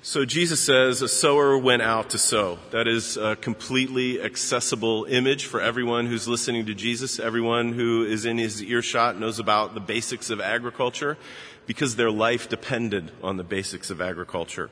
So 0.00 0.24
Jesus 0.24 0.60
says 0.60 1.02
a 1.02 1.06
sower 1.06 1.58
went 1.58 1.82
out 1.82 2.10
to 2.10 2.18
sow. 2.18 2.58
That 2.70 2.88
is 2.88 3.18
a 3.18 3.36
completely 3.36 4.20
accessible 4.20 5.04
image 5.04 5.44
for 5.44 5.60
everyone 5.60 6.06
who's 6.06 6.26
listening 6.26 6.64
to 6.66 6.74
Jesus. 6.74 7.20
Everyone 7.20 7.74
who 7.74 8.04
is 8.04 8.24
in 8.24 8.38
his 8.38 8.62
earshot 8.62 9.20
knows 9.20 9.38
about 9.38 9.74
the 9.74 9.80
basics 9.80 10.30
of 10.30 10.40
agriculture 10.40 11.18
because 11.66 11.94
their 11.96 12.10
life 12.10 12.48
depended 12.48 13.12
on 13.22 13.36
the 13.36 13.44
basics 13.44 13.90
of 13.90 14.00
agriculture. 14.00 14.70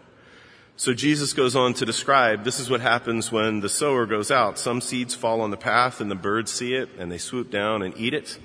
So 0.80 0.94
Jesus 0.94 1.34
goes 1.34 1.56
on 1.56 1.74
to 1.74 1.84
describe 1.84 2.42
this 2.42 2.58
is 2.58 2.70
what 2.70 2.80
happens 2.80 3.30
when 3.30 3.60
the 3.60 3.68
sower 3.68 4.06
goes 4.06 4.30
out. 4.30 4.58
Some 4.58 4.80
seeds 4.80 5.14
fall 5.14 5.42
on 5.42 5.50
the 5.50 5.58
path 5.58 6.00
and 6.00 6.10
the 6.10 6.14
birds 6.14 6.50
see 6.50 6.72
it 6.72 6.88
and 6.96 7.12
they 7.12 7.18
swoop 7.18 7.50
down 7.50 7.82
and 7.82 7.92
eat 7.98 8.14
it. 8.14 8.38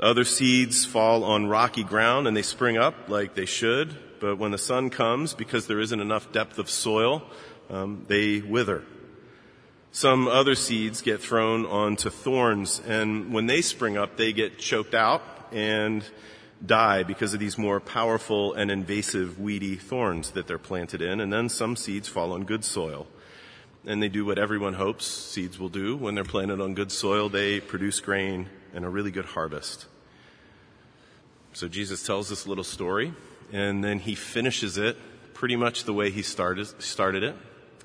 Other 0.00 0.24
seeds 0.24 0.86
fall 0.86 1.24
on 1.24 1.46
rocky 1.46 1.84
ground 1.84 2.26
and 2.26 2.34
they 2.34 2.40
spring 2.40 2.78
up 2.78 3.10
like 3.10 3.34
they 3.34 3.44
should, 3.44 3.94
but 4.18 4.36
when 4.36 4.50
the 4.50 4.56
sun 4.56 4.88
comes, 4.88 5.34
because 5.34 5.66
there 5.66 5.78
isn't 5.78 6.00
enough 6.00 6.32
depth 6.32 6.58
of 6.58 6.70
soil, 6.70 7.22
um, 7.68 8.06
they 8.08 8.40
wither. 8.40 8.82
Some 9.92 10.28
other 10.28 10.54
seeds 10.54 11.02
get 11.02 11.20
thrown 11.20 11.66
onto 11.66 12.08
thorns, 12.08 12.80
and 12.80 13.34
when 13.34 13.44
they 13.44 13.60
spring 13.60 13.98
up, 13.98 14.16
they 14.16 14.32
get 14.32 14.58
choked 14.58 14.94
out 14.94 15.20
and 15.52 16.02
die 16.64 17.02
because 17.02 17.34
of 17.34 17.40
these 17.40 17.58
more 17.58 17.80
powerful 17.80 18.54
and 18.54 18.70
invasive 18.70 19.38
weedy 19.38 19.76
thorns 19.76 20.30
that 20.32 20.46
they're 20.46 20.58
planted 20.58 21.02
in. 21.02 21.20
And 21.20 21.32
then 21.32 21.48
some 21.48 21.76
seeds 21.76 22.08
fall 22.08 22.32
on 22.32 22.44
good 22.44 22.64
soil. 22.64 23.06
And 23.84 24.02
they 24.02 24.08
do 24.08 24.24
what 24.24 24.38
everyone 24.38 24.74
hopes 24.74 25.06
seeds 25.06 25.58
will 25.58 25.68
do. 25.68 25.96
When 25.96 26.14
they're 26.14 26.24
planted 26.24 26.60
on 26.60 26.74
good 26.74 26.90
soil, 26.90 27.28
they 27.28 27.60
produce 27.60 28.00
grain 28.00 28.48
and 28.74 28.84
a 28.84 28.88
really 28.88 29.10
good 29.10 29.26
harvest. 29.26 29.86
So 31.52 31.68
Jesus 31.68 32.02
tells 32.02 32.28
this 32.28 32.46
little 32.46 32.64
story 32.64 33.14
and 33.52 33.82
then 33.82 33.98
he 33.98 34.14
finishes 34.14 34.76
it 34.76 34.96
pretty 35.34 35.56
much 35.56 35.84
the 35.84 35.92
way 35.92 36.10
he 36.10 36.22
started, 36.22 36.66
started 36.82 37.22
it. 37.22 37.36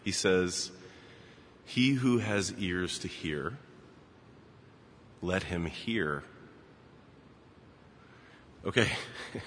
He 0.03 0.11
says, 0.11 0.71
He 1.65 1.93
who 1.93 2.17
has 2.17 2.53
ears 2.57 2.99
to 2.99 3.07
hear, 3.07 3.57
let 5.21 5.43
him 5.43 5.65
hear. 5.65 6.23
Okay. 8.65 8.89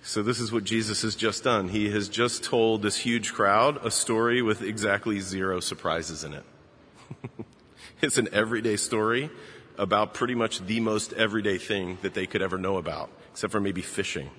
So 0.00 0.22
this 0.22 0.40
is 0.40 0.50
what 0.50 0.64
Jesus 0.64 1.02
has 1.02 1.14
just 1.14 1.44
done. 1.44 1.68
He 1.68 1.90
has 1.90 2.08
just 2.08 2.42
told 2.42 2.80
this 2.80 2.96
huge 2.96 3.34
crowd 3.34 3.84
a 3.84 3.90
story 3.90 4.40
with 4.40 4.62
exactly 4.62 5.20
zero 5.20 5.60
surprises 5.60 6.24
in 6.24 6.32
it. 6.32 6.44
it's 8.00 8.16
an 8.16 8.26
everyday 8.32 8.76
story 8.76 9.28
about 9.76 10.14
pretty 10.14 10.34
much 10.34 10.60
the 10.60 10.80
most 10.80 11.12
everyday 11.12 11.58
thing 11.58 11.98
that 12.00 12.14
they 12.14 12.26
could 12.26 12.40
ever 12.40 12.56
know 12.56 12.78
about, 12.78 13.10
except 13.32 13.52
for 13.52 13.60
maybe 13.60 13.82
fishing 13.82 14.30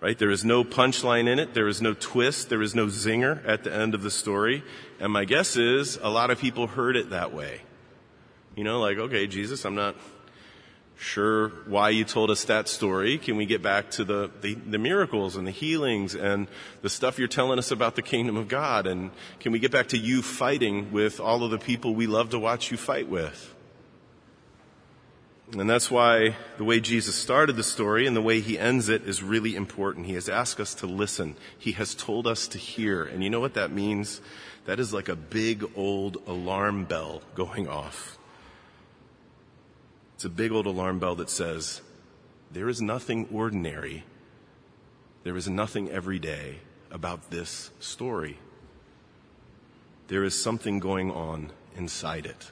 right? 0.00 0.18
There 0.18 0.30
is 0.30 0.44
no 0.44 0.64
punchline 0.64 1.28
in 1.28 1.38
it. 1.38 1.54
There 1.54 1.68
is 1.68 1.82
no 1.82 1.94
twist. 1.94 2.48
There 2.48 2.62
is 2.62 2.74
no 2.74 2.86
zinger 2.86 3.46
at 3.46 3.64
the 3.64 3.72
end 3.72 3.94
of 3.94 4.02
the 4.02 4.10
story. 4.10 4.64
And 4.98 5.12
my 5.12 5.24
guess 5.24 5.56
is 5.56 5.98
a 6.02 6.08
lot 6.08 6.30
of 6.30 6.38
people 6.38 6.66
heard 6.66 6.96
it 6.96 7.10
that 7.10 7.32
way. 7.32 7.60
You 8.56 8.64
know, 8.64 8.80
like, 8.80 8.98
okay, 8.98 9.26
Jesus, 9.26 9.64
I'm 9.64 9.74
not 9.74 9.96
sure 11.00 11.48
why 11.66 11.88
you 11.88 12.04
told 12.04 12.30
us 12.30 12.44
that 12.44 12.68
story. 12.68 13.16
Can 13.16 13.36
we 13.36 13.46
get 13.46 13.62
back 13.62 13.90
to 13.92 14.04
the, 14.04 14.30
the, 14.42 14.54
the, 14.54 14.78
miracles 14.78 15.34
and 15.34 15.46
the 15.46 15.50
healings 15.50 16.14
and 16.14 16.46
the 16.82 16.90
stuff 16.90 17.18
you're 17.18 17.26
telling 17.26 17.58
us 17.58 17.70
about 17.70 17.96
the 17.96 18.02
kingdom 18.02 18.36
of 18.36 18.48
God? 18.48 18.86
And 18.86 19.10
can 19.40 19.50
we 19.50 19.58
get 19.58 19.72
back 19.72 19.88
to 19.88 19.98
you 19.98 20.20
fighting 20.20 20.92
with 20.92 21.18
all 21.18 21.42
of 21.42 21.50
the 21.50 21.58
people 21.58 21.94
we 21.94 22.06
love 22.06 22.30
to 22.30 22.38
watch 22.38 22.70
you 22.70 22.76
fight 22.76 23.08
with? 23.08 23.54
And 25.52 25.68
that's 25.68 25.90
why 25.90 26.36
the 26.58 26.64
way 26.64 26.78
Jesus 26.78 27.16
started 27.16 27.56
the 27.56 27.64
story 27.64 28.06
and 28.06 28.14
the 28.14 28.22
way 28.22 28.40
he 28.40 28.58
ends 28.58 28.88
it 28.88 29.02
is 29.02 29.22
really 29.22 29.56
important. 29.56 30.06
He 30.06 30.14
has 30.14 30.28
asked 30.28 30.60
us 30.60 30.74
to 30.76 30.86
listen. 30.86 31.34
He 31.58 31.72
has 31.72 31.94
told 31.94 32.26
us 32.26 32.46
to 32.48 32.58
hear. 32.58 33.02
And 33.02 33.24
you 33.24 33.30
know 33.30 33.40
what 33.40 33.54
that 33.54 33.72
means? 33.72 34.20
That 34.66 34.78
is 34.78 34.92
like 34.92 35.08
a 35.08 35.16
big 35.16 35.64
old 35.74 36.18
alarm 36.28 36.84
bell 36.84 37.22
going 37.34 37.68
off. 37.68 38.18
It's 40.20 40.26
a 40.26 40.28
big 40.28 40.52
old 40.52 40.66
alarm 40.66 40.98
bell 40.98 41.14
that 41.14 41.30
says, 41.30 41.80
there 42.50 42.68
is 42.68 42.82
nothing 42.82 43.26
ordinary. 43.32 44.04
There 45.24 45.34
is 45.34 45.48
nothing 45.48 45.88
everyday 45.88 46.58
about 46.90 47.30
this 47.30 47.70
story. 47.80 48.36
There 50.08 50.22
is 50.22 50.38
something 50.38 50.78
going 50.78 51.10
on 51.10 51.52
inside 51.74 52.26
it. 52.26 52.50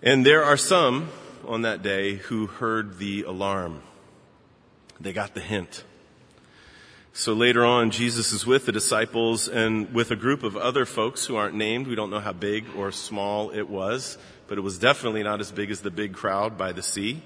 And 0.00 0.24
there 0.24 0.42
are 0.42 0.56
some 0.56 1.10
on 1.46 1.60
that 1.60 1.82
day 1.82 2.14
who 2.14 2.46
heard 2.46 2.96
the 2.96 3.24
alarm. 3.24 3.82
They 4.98 5.12
got 5.12 5.34
the 5.34 5.42
hint. 5.42 5.84
So 7.12 7.34
later 7.34 7.66
on, 7.66 7.90
Jesus 7.90 8.32
is 8.32 8.46
with 8.46 8.64
the 8.64 8.72
disciples 8.72 9.46
and 9.46 9.92
with 9.92 10.10
a 10.10 10.16
group 10.16 10.42
of 10.42 10.56
other 10.56 10.86
folks 10.86 11.26
who 11.26 11.36
aren't 11.36 11.54
named. 11.56 11.86
We 11.86 11.96
don't 11.96 12.08
know 12.08 12.20
how 12.20 12.32
big 12.32 12.64
or 12.76 12.92
small 12.92 13.50
it 13.50 13.68
was, 13.68 14.16
but 14.50 14.58
it 14.58 14.62
was 14.62 14.80
definitely 14.80 15.22
not 15.22 15.40
as 15.40 15.52
big 15.52 15.70
as 15.70 15.82
the 15.82 15.92
big 15.92 16.12
crowd 16.12 16.58
by 16.58 16.72
the 16.72 16.82
sea. 16.82 17.22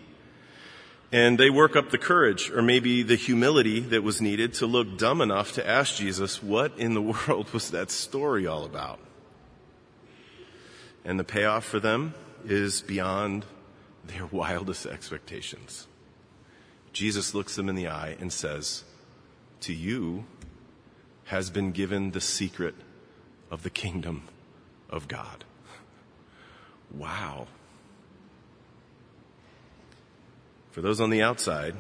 And 1.11 1.41
they 1.41 1.49
work 1.49 1.75
up 1.75 1.89
the 1.89 1.97
courage 1.97 2.51
or 2.51 2.61
maybe 2.61 3.03
the 3.03 3.17
humility 3.17 3.81
that 3.81 4.03
was 4.03 4.21
needed 4.21 4.53
to 4.55 4.67
look 4.67 4.99
dumb 4.99 5.23
enough 5.23 5.53
to 5.53 5.67
ask 5.67 5.97
Jesus, 5.97 6.43
what 6.43 6.77
in 6.77 6.93
the 6.93 7.01
world 7.27 7.51
was 7.55 7.71
that 7.71 7.91
story 7.91 8.47
all 8.47 8.67
about? 8.67 8.99
And 11.03 11.19
the 11.19 11.25
payoff 11.25 11.65
for 11.65 11.81
them 11.81 12.13
is 12.45 12.83
beyond 12.83 13.47
their 14.07 14.27
wildest 14.31 14.85
expectations. 14.85 15.87
Jesus 16.93 17.35
looks 17.35 17.57
them 17.57 17.71
in 17.71 17.75
the 17.75 17.89
eye 17.89 18.19
and 18.21 18.31
says, 18.31 18.85
To 19.61 19.73
you 19.73 20.27
has 21.25 21.49
been 21.49 21.73
given 21.73 22.11
the 22.11 22.21
secret 22.21 22.75
of 23.51 23.63
the 23.63 23.71
kingdom 23.71 24.25
of 24.91 25.09
God. 25.09 25.45
Wow. 26.97 27.47
For 30.73 30.81
those 30.81 31.01
on 31.01 31.11
the 31.11 31.23
outside, 31.23 31.77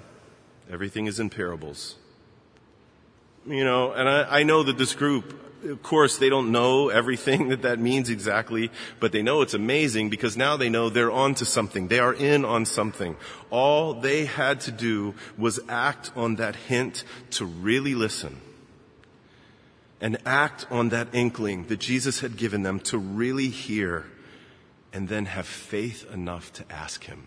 everything 0.71 1.06
is 1.06 1.18
in 1.18 1.30
parables. 1.30 1.97
You 3.47 3.64
know, 3.64 3.92
and 3.92 4.09
I, 4.09 4.40
I 4.40 4.42
know 4.42 4.62
that 4.62 4.78
this 4.78 4.94
group 4.94 5.40
of 5.64 5.83
course, 5.83 6.18
they 6.18 6.28
don't 6.28 6.52
know 6.52 6.90
everything 6.90 7.49
that 7.50 7.62
that 7.62 7.78
means 7.78 8.11
exactly, 8.11 8.71
but 9.00 9.12
they 9.12 9.23
know 9.23 9.42
it's 9.42 9.54
amazing 9.54 10.11
because 10.11 10.37
now 10.37 10.56
they 10.56 10.68
know 10.68 10.90
they're 10.90 11.11
on 11.11 11.35
to 11.37 11.44
something. 11.44 11.88
They 11.88 11.99
are 11.99 12.14
in 12.14 12.44
on 12.44 12.66
something. 12.66 13.16
All 13.50 13.94
they 13.94 14.26
had 14.26 14.61
to 14.62 14.73
do 14.73 15.14
was 15.38 15.61
act 15.68 16.12
on 16.14 16.37
that 16.37 16.56
hint 16.56 17.04
to 17.30 17.44
really 17.44 17.94
listen 17.94 18.40
and 20.00 20.18
act 20.26 20.66
on 20.71 20.90
that 20.90 21.09
inkling 21.14 21.66
that 21.68 21.80
Jesus 21.80 22.21
had 22.21 22.37
given 22.37 22.62
them 22.62 22.78
to 22.80 22.99
really 22.99 23.49
hear 23.49 24.04
and 24.94 25.08
then 25.08 25.26
have 25.26 25.46
faith 25.46 26.10
enough 26.10 26.50
to 26.54 26.64
ask 26.72 27.04
him. 27.04 27.24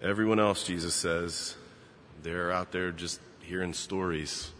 Everyone 0.00 0.38
else, 0.38 0.62
Jesus 0.62 0.94
says, 0.94 1.56
they're 2.22 2.52
out 2.52 2.70
there 2.70 2.92
just 2.92 3.18
hearing 3.40 3.72
stories 3.72 4.52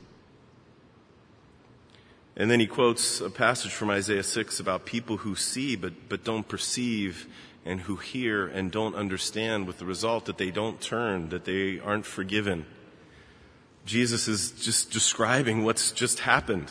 and 2.37 2.51
then 2.51 2.61
he 2.61 2.67
quotes 2.67 3.21
a 3.23 3.31
passage 3.31 3.73
from 3.73 3.89
Isaiah 3.89 4.23
6 4.23 4.61
about 4.61 4.85
people 4.85 5.19
who 5.19 5.35
see 5.35 5.75
but, 5.75 6.09
but 6.09 6.23
don't 6.23 6.47
perceive 6.47 7.27
and 7.65 7.81
who 7.81 7.97
hear 7.97 8.47
and 8.47 8.71
don't 8.71 8.95
understand 8.95 9.67
with 9.67 9.79
the 9.79 9.87
result 9.87 10.27
that 10.27 10.37
they 10.37 10.51
don't 10.51 10.81
turn, 10.81 11.31
that 11.31 11.47
they 11.47 11.81
aren't 11.81 12.05
forgiven. 12.05 12.67
Jesus 13.87 14.29
is 14.29 14.51
just 14.51 14.91
describing 14.91 15.65
what's 15.65 15.93
just 15.93 16.21
happened. 16.21 16.71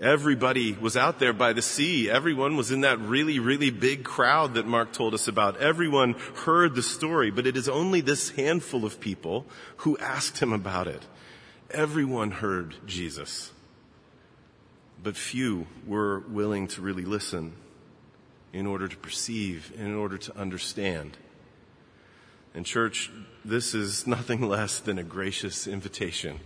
Everybody 0.00 0.72
was 0.72 0.96
out 0.96 1.18
there 1.18 1.32
by 1.32 1.54
the 1.54 1.62
sea. 1.62 2.10
Everyone 2.10 2.56
was 2.56 2.70
in 2.70 2.82
that 2.82 2.98
really, 3.00 3.38
really 3.38 3.70
big 3.70 4.04
crowd 4.04 4.54
that 4.54 4.66
Mark 4.66 4.92
told 4.92 5.14
us 5.14 5.26
about. 5.26 5.56
Everyone 5.56 6.14
heard 6.44 6.74
the 6.74 6.82
story, 6.82 7.30
but 7.30 7.46
it 7.46 7.56
is 7.56 7.66
only 7.68 8.02
this 8.02 8.30
handful 8.30 8.84
of 8.84 9.00
people 9.00 9.46
who 9.78 9.96
asked 9.98 10.38
him 10.42 10.52
about 10.52 10.86
it. 10.86 11.02
Everyone 11.70 12.30
heard 12.30 12.76
Jesus. 12.86 13.52
but 15.02 15.16
few 15.16 15.66
were 15.86 16.20
willing 16.20 16.66
to 16.66 16.80
really 16.80 17.04
listen 17.04 17.52
in 18.52 18.66
order 18.66 18.88
to 18.88 18.96
perceive, 18.96 19.72
in 19.78 19.94
order 19.94 20.18
to 20.18 20.36
understand. 20.36 21.16
And 22.54 22.64
church, 22.66 23.10
this 23.44 23.74
is 23.74 24.06
nothing 24.16 24.42
less 24.42 24.80
than 24.80 24.98
a 24.98 25.04
gracious 25.04 25.66
invitation. 25.66 26.40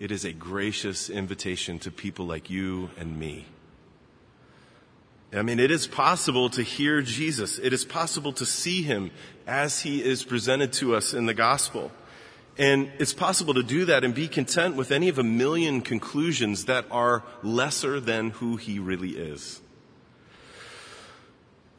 It 0.00 0.10
is 0.10 0.24
a 0.24 0.32
gracious 0.32 1.10
invitation 1.10 1.78
to 1.80 1.90
people 1.90 2.26
like 2.26 2.48
you 2.48 2.88
and 2.98 3.18
me. 3.18 3.44
I 5.30 5.42
mean, 5.42 5.60
it 5.60 5.70
is 5.70 5.86
possible 5.86 6.48
to 6.50 6.62
hear 6.62 7.02
Jesus. 7.02 7.58
It 7.58 7.74
is 7.74 7.84
possible 7.84 8.32
to 8.32 8.46
see 8.46 8.80
him 8.82 9.10
as 9.46 9.80
he 9.80 10.02
is 10.02 10.24
presented 10.24 10.72
to 10.74 10.96
us 10.96 11.12
in 11.12 11.26
the 11.26 11.34
gospel. 11.34 11.92
And 12.56 12.90
it's 12.98 13.12
possible 13.12 13.52
to 13.52 13.62
do 13.62 13.84
that 13.84 14.02
and 14.02 14.14
be 14.14 14.26
content 14.26 14.74
with 14.74 14.90
any 14.90 15.10
of 15.10 15.18
a 15.18 15.22
million 15.22 15.82
conclusions 15.82 16.64
that 16.64 16.86
are 16.90 17.22
lesser 17.42 18.00
than 18.00 18.30
who 18.30 18.56
he 18.56 18.78
really 18.78 19.10
is 19.10 19.60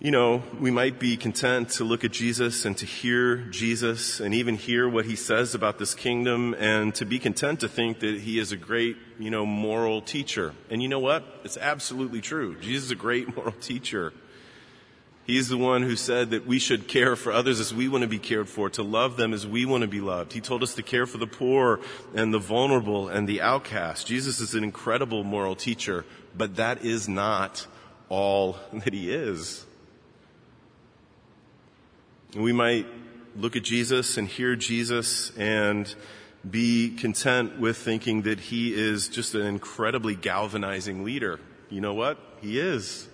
you 0.01 0.09
know, 0.09 0.41
we 0.59 0.71
might 0.71 0.97
be 0.99 1.15
content 1.15 1.69
to 1.69 1.83
look 1.83 2.03
at 2.03 2.09
Jesus 2.09 2.65
and 2.65 2.75
to 2.79 2.87
hear 2.87 3.37
Jesus 3.51 4.19
and 4.19 4.33
even 4.33 4.55
hear 4.55 4.89
what 4.89 5.05
he 5.05 5.15
says 5.15 5.53
about 5.53 5.77
this 5.77 5.93
kingdom 5.93 6.55
and 6.57 6.95
to 6.95 7.05
be 7.05 7.19
content 7.19 7.59
to 7.59 7.67
think 7.67 7.99
that 7.99 8.21
he 8.21 8.39
is 8.39 8.51
a 8.51 8.57
great, 8.57 8.97
you 9.19 9.29
know, 9.29 9.45
moral 9.45 10.01
teacher. 10.01 10.55
And 10.71 10.81
you 10.81 10.89
know 10.89 10.97
what? 10.97 11.23
It's 11.43 11.55
absolutely 11.55 12.19
true. 12.19 12.59
Jesus 12.59 12.85
is 12.85 12.91
a 12.91 12.95
great 12.95 13.35
moral 13.35 13.51
teacher. 13.51 14.11
He's 15.23 15.49
the 15.49 15.57
one 15.59 15.83
who 15.83 15.95
said 15.95 16.31
that 16.31 16.47
we 16.47 16.57
should 16.57 16.87
care 16.87 17.15
for 17.15 17.31
others 17.31 17.59
as 17.59 17.71
we 17.71 17.87
want 17.87 18.01
to 18.01 18.07
be 18.07 18.17
cared 18.17 18.49
for, 18.49 18.71
to 18.71 18.81
love 18.81 19.17
them 19.17 19.35
as 19.35 19.45
we 19.45 19.65
want 19.65 19.83
to 19.83 19.87
be 19.87 20.01
loved. 20.01 20.33
He 20.33 20.41
told 20.41 20.63
us 20.63 20.73
to 20.73 20.81
care 20.81 21.05
for 21.05 21.19
the 21.19 21.27
poor 21.27 21.79
and 22.15 22.33
the 22.33 22.39
vulnerable 22.39 23.07
and 23.07 23.29
the 23.29 23.39
outcast. 23.39 24.07
Jesus 24.07 24.39
is 24.39 24.55
an 24.55 24.63
incredible 24.63 25.23
moral 25.23 25.55
teacher, 25.55 26.05
but 26.35 26.55
that 26.55 26.83
is 26.83 27.07
not 27.07 27.67
all 28.09 28.57
that 28.73 28.93
he 28.93 29.13
is. 29.13 29.67
We 32.35 32.53
might 32.53 32.85
look 33.35 33.57
at 33.57 33.63
Jesus 33.63 34.17
and 34.17 34.25
hear 34.25 34.55
Jesus 34.55 35.35
and 35.37 35.93
be 36.49 36.95
content 36.95 37.59
with 37.59 37.75
thinking 37.77 38.21
that 38.21 38.39
he 38.39 38.73
is 38.73 39.09
just 39.09 39.35
an 39.35 39.45
incredibly 39.45 40.15
galvanizing 40.15 41.03
leader. 41.03 41.41
You 41.69 41.81
know 41.81 41.93
what? 41.93 42.17
He 42.41 42.57
is. 42.57 43.09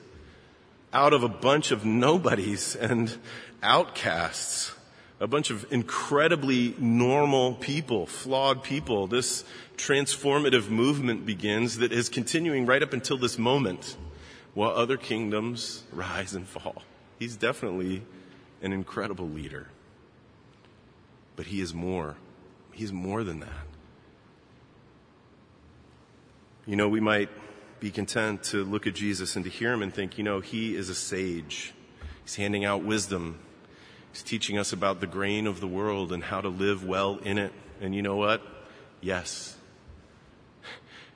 Out 0.93 1.13
of 1.13 1.24
a 1.24 1.27
bunch 1.29 1.71
of 1.71 1.83
nobodies 1.83 2.75
and 2.75 3.17
outcasts, 3.63 4.74
a 5.19 5.25
bunch 5.25 5.50
of 5.50 5.65
incredibly 5.71 6.75
normal 6.77 7.55
people, 7.55 8.05
flawed 8.05 8.62
people, 8.62 9.07
this 9.07 9.43
transformative 9.77 10.69
movement 10.69 11.25
begins 11.25 11.79
that 11.79 11.91
is 11.91 12.07
continuing 12.07 12.67
right 12.67 12.83
up 12.83 12.93
until 12.93 13.17
this 13.17 13.39
moment 13.39 13.97
while 14.53 14.71
other 14.71 14.95
kingdoms 14.95 15.83
rise 15.91 16.36
and 16.36 16.47
fall. 16.47 16.83
He's 17.17 17.36
definitely 17.36 18.03
an 18.61 18.73
incredible 18.73 19.27
leader. 19.27 19.67
But 21.35 21.47
he 21.47 21.61
is 21.61 21.73
more. 21.73 22.15
He's 22.71 22.91
more 22.91 23.23
than 23.23 23.39
that. 23.39 23.67
You 26.65 26.75
know, 26.75 26.89
we 26.89 26.99
might 26.99 27.29
be 27.79 27.91
content 27.91 28.43
to 28.43 28.63
look 28.63 28.87
at 28.87 28.95
Jesus 28.95 29.35
and 29.35 29.45
to 29.45 29.51
hear 29.51 29.71
him 29.71 29.81
and 29.81 29.93
think, 29.93 30.17
you 30.17 30.23
know, 30.23 30.39
he 30.39 30.75
is 30.75 30.89
a 30.89 30.95
sage. 30.95 31.73
He's 32.23 32.35
handing 32.35 32.65
out 32.65 32.83
wisdom. 32.83 33.39
He's 34.11 34.23
teaching 34.23 34.57
us 34.57 34.73
about 34.73 34.99
the 34.99 35.07
grain 35.07 35.47
of 35.47 35.59
the 35.59 35.67
world 35.67 36.11
and 36.11 36.23
how 36.23 36.41
to 36.41 36.49
live 36.49 36.83
well 36.83 37.17
in 37.17 37.37
it. 37.37 37.53
And 37.79 37.95
you 37.95 38.01
know 38.01 38.15
what? 38.15 38.41
Yes. 38.99 39.55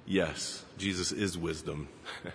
Yes, 0.05 0.63
Jesus 0.77 1.11
is 1.11 1.37
wisdom. 1.37 1.87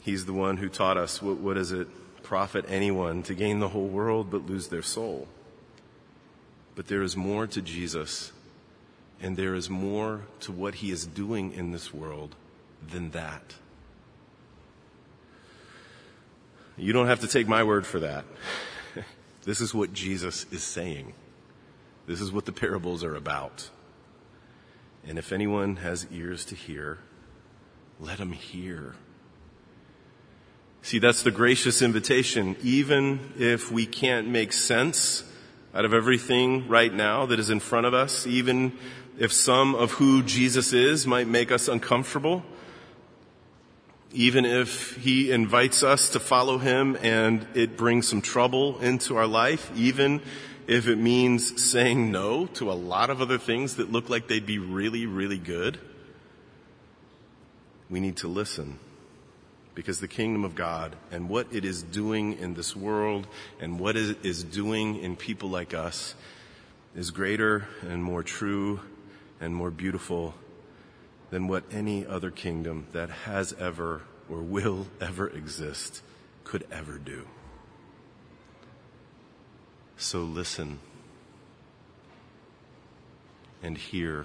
He's 0.00 0.24
the 0.24 0.32
one 0.32 0.56
who 0.56 0.68
taught 0.68 0.96
us 0.96 1.20
what, 1.20 1.38
what 1.38 1.56
is 1.56 1.72
it? 1.72 1.88
Profit 2.26 2.64
anyone 2.68 3.22
to 3.22 3.34
gain 3.36 3.60
the 3.60 3.68
whole 3.68 3.86
world 3.86 4.28
but 4.32 4.46
lose 4.46 4.66
their 4.66 4.82
soul. 4.82 5.28
But 6.74 6.88
there 6.88 7.02
is 7.02 7.16
more 7.16 7.46
to 7.46 7.62
Jesus, 7.62 8.32
and 9.22 9.36
there 9.36 9.54
is 9.54 9.70
more 9.70 10.22
to 10.40 10.50
what 10.50 10.74
he 10.76 10.90
is 10.90 11.06
doing 11.06 11.52
in 11.52 11.70
this 11.70 11.94
world 11.94 12.34
than 12.90 13.10
that. 13.12 13.54
You 16.76 16.92
don't 16.92 17.06
have 17.06 17.20
to 17.20 17.28
take 17.28 17.46
my 17.46 17.62
word 17.62 17.86
for 17.86 18.00
that. 18.00 18.24
this 19.44 19.60
is 19.60 19.72
what 19.72 19.92
Jesus 19.92 20.46
is 20.50 20.64
saying. 20.64 21.14
This 22.08 22.20
is 22.20 22.32
what 22.32 22.44
the 22.44 22.52
parables 22.52 23.04
are 23.04 23.14
about. 23.14 23.70
And 25.06 25.16
if 25.16 25.30
anyone 25.30 25.76
has 25.76 26.08
ears 26.10 26.44
to 26.46 26.56
hear, 26.56 26.98
let 28.00 28.18
him 28.18 28.32
hear. 28.32 28.96
See, 30.86 31.00
that's 31.00 31.24
the 31.24 31.32
gracious 31.32 31.82
invitation. 31.82 32.54
Even 32.62 33.32
if 33.36 33.72
we 33.72 33.86
can't 33.86 34.28
make 34.28 34.52
sense 34.52 35.24
out 35.74 35.84
of 35.84 35.92
everything 35.92 36.68
right 36.68 36.94
now 36.94 37.26
that 37.26 37.40
is 37.40 37.50
in 37.50 37.58
front 37.58 37.86
of 37.86 37.92
us, 37.92 38.24
even 38.24 38.72
if 39.18 39.32
some 39.32 39.74
of 39.74 39.90
who 39.90 40.22
Jesus 40.22 40.72
is 40.72 41.04
might 41.04 41.26
make 41.26 41.50
us 41.50 41.66
uncomfortable, 41.66 42.44
even 44.12 44.44
if 44.44 44.94
he 44.98 45.32
invites 45.32 45.82
us 45.82 46.10
to 46.10 46.20
follow 46.20 46.58
him 46.58 46.96
and 47.02 47.44
it 47.54 47.76
brings 47.76 48.06
some 48.06 48.22
trouble 48.22 48.78
into 48.78 49.16
our 49.16 49.26
life, 49.26 49.72
even 49.74 50.22
if 50.68 50.86
it 50.86 50.98
means 50.98 51.60
saying 51.60 52.12
no 52.12 52.46
to 52.46 52.70
a 52.70 52.74
lot 52.74 53.10
of 53.10 53.20
other 53.20 53.38
things 53.38 53.74
that 53.74 53.90
look 53.90 54.08
like 54.08 54.28
they'd 54.28 54.46
be 54.46 54.60
really, 54.60 55.04
really 55.04 55.38
good, 55.38 55.80
we 57.90 57.98
need 57.98 58.18
to 58.18 58.28
listen 58.28 58.78
because 59.76 60.00
the 60.00 60.08
kingdom 60.08 60.42
of 60.42 60.54
God 60.54 60.96
and 61.12 61.28
what 61.28 61.46
it 61.52 61.64
is 61.64 61.82
doing 61.82 62.38
in 62.38 62.54
this 62.54 62.74
world 62.74 63.26
and 63.60 63.78
what 63.78 63.94
it 63.94 64.24
is 64.24 64.42
doing 64.42 64.96
in 64.96 65.14
people 65.14 65.50
like 65.50 65.74
us 65.74 66.14
is 66.96 67.10
greater 67.10 67.68
and 67.82 68.02
more 68.02 68.22
true 68.22 68.80
and 69.38 69.54
more 69.54 69.70
beautiful 69.70 70.34
than 71.28 71.46
what 71.46 71.62
any 71.70 72.06
other 72.06 72.30
kingdom 72.30 72.86
that 72.92 73.10
has 73.10 73.52
ever 73.60 74.00
or 74.30 74.40
will 74.40 74.86
ever 74.98 75.28
exist 75.28 76.00
could 76.42 76.66
ever 76.72 76.96
do. 76.96 77.26
So 79.98 80.20
listen 80.20 80.78
and 83.62 83.76
hear. 83.76 84.24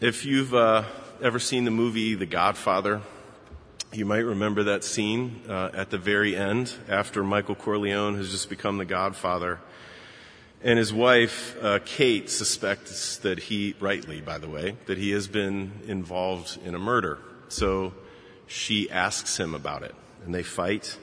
If 0.00 0.24
you've 0.24 0.54
uh, 0.54 0.84
ever 1.20 1.38
seen 1.38 1.64
the 1.64 1.70
movie 1.70 2.14
The 2.14 2.26
Godfather? 2.26 3.02
You 3.92 4.04
might 4.04 4.18
remember 4.18 4.64
that 4.64 4.84
scene 4.84 5.42
uh, 5.48 5.70
at 5.72 5.90
the 5.90 5.98
very 5.98 6.36
end 6.36 6.72
after 6.88 7.24
Michael 7.24 7.54
Corleone 7.54 8.16
has 8.16 8.30
just 8.30 8.48
become 8.48 8.78
the 8.78 8.84
Godfather. 8.84 9.58
And 10.62 10.78
his 10.78 10.92
wife, 10.92 11.56
uh, 11.62 11.80
Kate, 11.84 12.30
suspects 12.30 13.16
that 13.18 13.38
he, 13.38 13.74
rightly, 13.80 14.20
by 14.20 14.38
the 14.38 14.48
way, 14.48 14.76
that 14.86 14.98
he 14.98 15.10
has 15.10 15.26
been 15.26 15.72
involved 15.86 16.58
in 16.64 16.74
a 16.74 16.78
murder. 16.78 17.18
So 17.48 17.94
she 18.46 18.90
asks 18.90 19.38
him 19.38 19.54
about 19.54 19.82
it, 19.82 19.94
and 20.24 20.34
they 20.34 20.42
fight. 20.42 20.98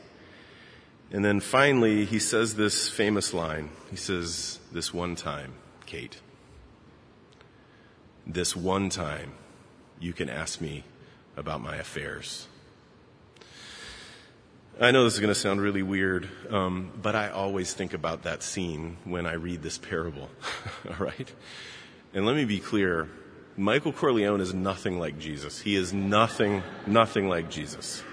And 1.11 1.25
then 1.25 1.39
finally, 1.39 2.05
he 2.05 2.19
says 2.19 2.55
this 2.55 2.87
famous 2.89 3.33
line. 3.33 3.69
He 3.89 3.97
says, 3.97 4.59
This 4.71 4.93
one 4.93 5.15
time, 5.15 5.53
Kate. 5.85 6.19
This 8.27 8.55
one 8.55 8.89
time, 8.89 9.33
you 9.99 10.13
can 10.13 10.29
ask 10.29 10.61
me 10.61 10.83
about 11.37 11.61
my 11.61 11.77
affairs. 11.77 12.47
I 14.79 14.91
know 14.91 15.05
this 15.05 15.13
is 15.13 15.19
going 15.19 15.33
to 15.33 15.39
sound 15.39 15.61
really 15.61 15.83
weird, 15.83 16.27
um, 16.49 16.91
but 17.01 17.15
I 17.15 17.29
always 17.29 17.73
think 17.73 17.93
about 17.93 18.23
that 18.23 18.43
scene 18.43 18.97
when 19.05 19.25
I 19.25 19.33
read 19.33 19.61
this 19.61 19.77
parable. 19.77 20.29
All 20.89 21.05
right? 21.05 21.31
And 22.13 22.25
let 22.25 22.35
me 22.35 22.45
be 22.45 22.59
clear 22.59 23.09
Michael 23.57 23.93
Corleone 23.93 24.41
is 24.41 24.53
nothing 24.53 24.99
like 24.99 25.17
Jesus. 25.17 25.61
He 25.61 25.77
is 25.77 25.93
nothing, 25.93 26.61
nothing 26.85 27.29
like 27.29 27.49
Jesus. 27.49 28.03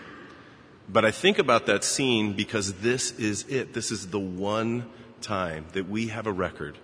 But 0.89 1.05
I 1.05 1.11
think 1.11 1.41
about 1.41 1.67
that 1.67 1.83
scene 1.83 2.35
because 2.35 2.75
this 2.75 3.11
is 3.19 3.45
it. 3.49 3.73
This 3.73 3.91
is 3.91 4.09
the 4.09 4.21
one 4.21 4.89
time 5.21 5.67
that 5.73 5.89
we 5.89 6.09
have 6.09 6.29
a 6.29 6.33
record 6.33 6.79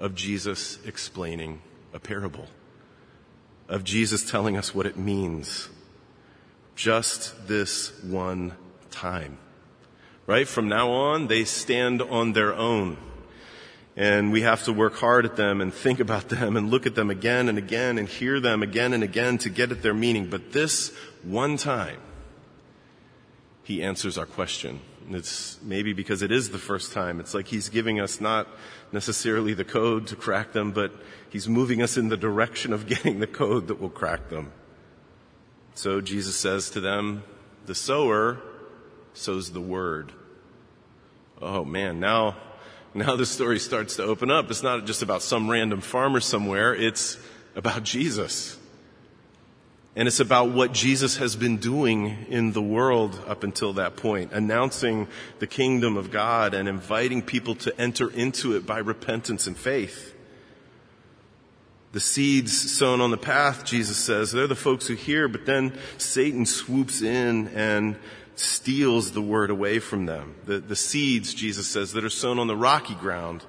of 0.00 0.16
Jesus 0.16 0.78
explaining 0.84 1.62
a 1.92 2.00
parable 2.00 2.48
of 3.68 3.84
Jesus 3.84 4.28
telling 4.28 4.56
us 4.56 4.74
what 4.74 4.86
it 4.86 4.96
means. 4.96 5.68
Just 6.76 7.48
this 7.48 7.92
one 8.02 8.54
time. 8.90 9.38
Right? 10.26 10.48
From 10.48 10.68
now 10.68 10.90
on, 10.90 11.28
they 11.28 11.44
stand 11.44 12.02
on 12.02 12.32
their 12.32 12.54
own. 12.54 12.96
And 13.96 14.32
we 14.32 14.42
have 14.42 14.64
to 14.64 14.72
work 14.72 14.96
hard 14.96 15.24
at 15.24 15.36
them 15.36 15.60
and 15.60 15.72
think 15.72 16.00
about 16.00 16.28
them 16.28 16.56
and 16.56 16.70
look 16.70 16.86
at 16.86 16.94
them 16.94 17.10
again 17.10 17.48
and 17.48 17.58
again 17.58 17.98
and 17.98 18.08
hear 18.08 18.40
them 18.40 18.62
again 18.62 18.92
and 18.92 19.04
again 19.04 19.38
to 19.38 19.50
get 19.50 19.70
at 19.70 19.82
their 19.82 19.94
meaning. 19.94 20.28
But 20.28 20.52
this 20.52 20.92
one 21.22 21.56
time, 21.56 22.00
he 23.62 23.82
answers 23.82 24.18
our 24.18 24.26
question 24.26 24.80
It's 25.10 25.58
maybe 25.62 25.92
because 25.92 26.22
it 26.22 26.32
is 26.32 26.50
the 26.50 26.58
first 26.58 26.92
time. 26.92 27.20
It's 27.20 27.34
like 27.34 27.48
he's 27.48 27.68
giving 27.68 28.00
us 28.00 28.20
not 28.20 28.48
necessarily 28.92 29.54
the 29.54 29.64
code 29.64 30.06
to 30.08 30.16
crack 30.16 30.52
them, 30.52 30.72
but 30.72 30.92
he's 31.30 31.48
moving 31.48 31.82
us 31.82 31.96
in 31.96 32.08
the 32.08 32.16
direction 32.16 32.72
of 32.72 32.86
getting 32.88 33.20
the 33.20 33.26
code 33.26 33.68
that 33.68 33.80
will 33.80 33.90
crack 33.90 34.30
them. 34.30 34.52
So 35.74 36.00
Jesus 36.00 36.36
says 36.36 36.70
to 36.70 36.80
them, 36.80 37.24
the 37.66 37.74
sower 37.74 38.40
sows 39.12 39.52
the 39.52 39.60
word. 39.60 40.12
Oh 41.40 41.64
man, 41.64 42.00
now, 42.00 42.36
now 42.94 43.16
the 43.16 43.26
story 43.26 43.58
starts 43.58 43.96
to 43.96 44.04
open 44.04 44.30
up. 44.30 44.50
It's 44.50 44.62
not 44.62 44.86
just 44.86 45.02
about 45.02 45.22
some 45.22 45.50
random 45.50 45.80
farmer 45.80 46.20
somewhere. 46.20 46.74
It's 46.74 47.18
about 47.56 47.82
Jesus. 47.82 48.58
And 49.96 50.08
it's 50.08 50.18
about 50.18 50.50
what 50.50 50.72
Jesus 50.72 51.18
has 51.18 51.36
been 51.36 51.58
doing 51.58 52.26
in 52.28 52.52
the 52.52 52.62
world 52.62 53.20
up 53.28 53.44
until 53.44 53.74
that 53.74 53.96
point, 53.96 54.32
announcing 54.32 55.06
the 55.38 55.46
kingdom 55.46 55.96
of 55.96 56.10
God 56.10 56.52
and 56.52 56.68
inviting 56.68 57.22
people 57.22 57.54
to 57.56 57.80
enter 57.80 58.10
into 58.10 58.56
it 58.56 58.66
by 58.66 58.78
repentance 58.78 59.46
and 59.46 59.56
faith. 59.56 60.12
The 61.92 62.00
seeds 62.00 62.72
sown 62.72 63.00
on 63.00 63.12
the 63.12 63.16
path, 63.16 63.64
Jesus 63.64 63.96
says, 63.96 64.32
they're 64.32 64.48
the 64.48 64.56
folks 64.56 64.88
who 64.88 64.94
hear, 64.94 65.28
but 65.28 65.46
then 65.46 65.78
Satan 65.96 66.44
swoops 66.44 67.00
in 67.00 67.46
and 67.48 67.94
steals 68.34 69.12
the 69.12 69.22
word 69.22 69.50
away 69.50 69.78
from 69.78 70.06
them. 70.06 70.34
The, 70.44 70.58
the 70.58 70.74
seeds, 70.74 71.32
Jesus 71.32 71.68
says, 71.68 71.92
that 71.92 72.04
are 72.04 72.10
sown 72.10 72.40
on 72.40 72.48
the 72.48 72.56
rocky 72.56 72.96
ground, 72.96 73.44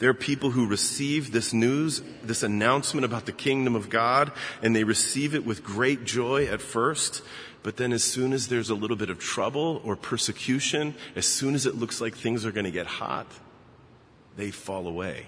there 0.00 0.08
are 0.08 0.14
people 0.14 0.50
who 0.50 0.66
receive 0.66 1.30
this 1.30 1.52
news, 1.52 2.02
this 2.22 2.42
announcement 2.42 3.04
about 3.04 3.26
the 3.26 3.32
kingdom 3.32 3.76
of 3.76 3.90
God, 3.90 4.32
and 4.62 4.74
they 4.74 4.82
receive 4.82 5.34
it 5.34 5.44
with 5.44 5.62
great 5.62 6.04
joy 6.04 6.46
at 6.46 6.62
first. 6.62 7.22
But 7.62 7.76
then 7.76 7.92
as 7.92 8.02
soon 8.02 8.32
as 8.32 8.48
there's 8.48 8.70
a 8.70 8.74
little 8.74 8.96
bit 8.96 9.10
of 9.10 9.18
trouble 9.18 9.82
or 9.84 9.96
persecution, 9.96 10.94
as 11.14 11.26
soon 11.26 11.54
as 11.54 11.66
it 11.66 11.74
looks 11.74 12.00
like 12.00 12.16
things 12.16 12.46
are 12.46 12.50
going 12.50 12.64
to 12.64 12.70
get 12.70 12.86
hot, 12.86 13.26
they 14.38 14.50
fall 14.50 14.88
away. 14.88 15.26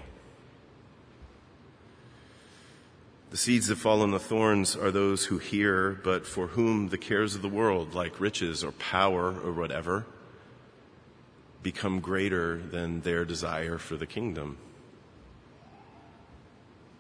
The 3.31 3.37
seeds 3.37 3.67
that 3.67 3.77
fall 3.77 4.01
on 4.01 4.11
the 4.11 4.19
thorns 4.19 4.75
are 4.75 4.91
those 4.91 5.27
who 5.27 5.37
hear, 5.37 6.01
but 6.03 6.27
for 6.27 6.49
whom 6.49 6.89
the 6.89 6.99
cares 6.99 7.35
of 7.35 7.43
the 7.43 7.49
world, 7.49 7.95
like 7.95 8.21
riches 8.21 8.65
or 8.65 8.73
power 8.73 9.39
or 9.39 9.53
whatever, 9.53 10.07
become 11.62 12.01
greater 12.01 12.59
than 12.59 13.01
their 13.01 13.25
desire 13.25 13.79
for 13.79 13.96
the 13.96 14.07
kingdom. 14.07 14.59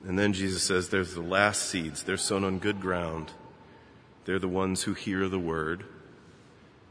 And 0.04 0.18
then 0.18 0.32
Jesus 0.32 0.62
says 0.62 0.88
there's 0.88 1.14
the 1.14 1.22
last 1.22 1.62
seeds. 1.68 2.02
They're 2.02 2.16
sown 2.16 2.44
on 2.44 2.58
good 2.58 2.80
ground. 2.80 3.32
They're 4.24 4.38
the 4.38 4.48
ones 4.48 4.82
who 4.82 4.94
hear 4.94 5.28
the 5.28 5.38
word 5.38 5.84